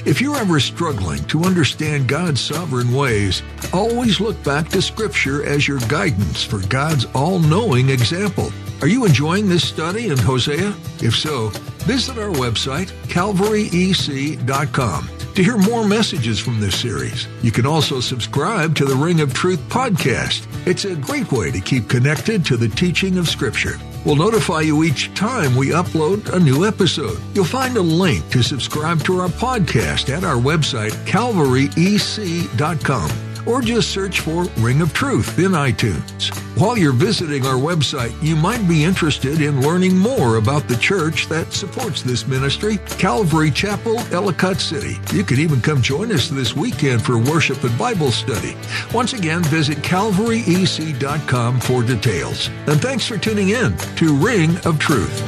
If 0.06 0.22
you're 0.22 0.38
ever 0.38 0.60
struggling 0.60 1.24
to 1.26 1.44
understand 1.44 2.08
God's 2.08 2.42
sovereign 2.42 2.92
ways, 2.92 3.42
always 3.74 4.20
look 4.20 4.42
back 4.44 4.70
to 4.70 4.82
Scripture 4.82 5.44
as 5.46 5.68
your 5.68 5.80
guidance 5.82 6.44
for 6.44 6.60
God's 6.68 7.06
all 7.14 7.40
knowing 7.40 7.90
example. 7.90 8.52
Are 8.82 8.88
you 8.88 9.06
enjoying 9.06 9.48
this 9.48 9.68
study 9.68 10.08
in 10.08 10.18
Hosea? 10.18 10.74
If 11.04 11.16
so, 11.16 11.50
visit 11.86 12.18
our 12.18 12.32
website, 12.32 12.88
calvaryec.com, 13.10 15.10
to 15.36 15.44
hear 15.44 15.58
more 15.60 15.88
messages 15.88 16.40
from 16.40 16.60
this 16.60 16.80
series. 16.80 17.28
You 17.44 17.52
can 17.52 17.68
also 17.68 18.00
subscribe 18.00 18.74
to 18.78 18.86
the 18.86 18.96
Ring 18.96 19.22
of 19.22 19.36
Truth 19.36 19.60
podcast. 19.70 20.48
It's 20.66 20.86
a 20.86 20.96
great 20.96 21.32
way 21.32 21.52
to 21.52 21.60
keep 21.60 21.90
connected 21.90 22.44
to 22.46 22.58
the 22.58 22.70
teaching 22.70 23.20
of 23.20 23.30
Scripture. 23.30 23.78
We'll 24.04 24.16
notify 24.16 24.62
you 24.62 24.84
each 24.84 25.14
time 25.14 25.56
we 25.56 25.68
upload 25.68 26.34
a 26.34 26.40
new 26.40 26.66
episode. 26.66 27.20
You'll 27.36 27.46
find 27.46 27.78
a 27.78 27.82
link 27.82 28.28
to 28.32 28.42
subscribe 28.42 29.04
to 29.04 29.20
our 29.20 29.30
podcast 29.30 30.10
at 30.10 30.24
our 30.24 30.38
website, 30.38 30.94
calvaryec.com 31.06 33.31
or 33.46 33.62
just 33.62 33.92
search 33.92 34.20
for 34.20 34.46
Ring 34.58 34.82
of 34.82 34.94
Truth 34.94 35.40
in 35.40 35.52
iTunes. 35.52 36.36
While 36.60 36.78
you're 36.78 36.92
visiting 36.92 37.46
our 37.46 37.56
website, 37.56 38.14
you 38.22 38.36
might 38.36 38.68
be 38.68 38.84
interested 38.84 39.42
in 39.42 39.62
learning 39.62 39.98
more 39.98 40.36
about 40.36 40.68
the 40.68 40.76
church 40.76 41.28
that 41.28 41.54
supports 41.54 42.02
this 42.02 42.28
ministry, 42.28 42.78
Calvary 43.00 43.52
Chapel, 43.52 44.00
Ellicott 44.12 44.60
City. 44.60 44.98
You 45.14 45.24
can 45.24 45.40
even 45.40 45.62
come 45.62 45.82
join 45.82 46.12
us 46.12 46.30
this 46.30 46.56
weekend 46.56 47.02
for 47.02 47.18
worship 47.18 47.64
and 47.64 47.78
Bible 47.78 48.12
study. 48.12 48.56
Once 48.94 49.14
again, 49.14 49.44
visit 49.44 49.78
calvaryec.com 49.80 51.60
for 51.62 51.84
details. 51.84 52.50
And 52.68 52.82
thanks 52.82 53.08
for 53.08 53.18
tuning 53.18 53.50
in 53.50 53.78
to 53.78 54.16
Ring 54.16 54.58
of 54.66 54.78
Truth. 54.78 55.22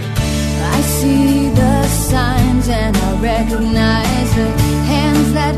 I 0.63 0.81
see 0.81 1.49
the 1.49 1.87
signs 1.87 2.67
and 2.67 2.95
I 2.95 3.21
recognize 3.21 4.35
the 4.35 4.49
hands 4.85 5.33
that 5.33 5.55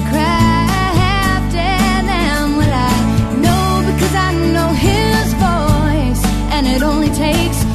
takes 7.15 7.75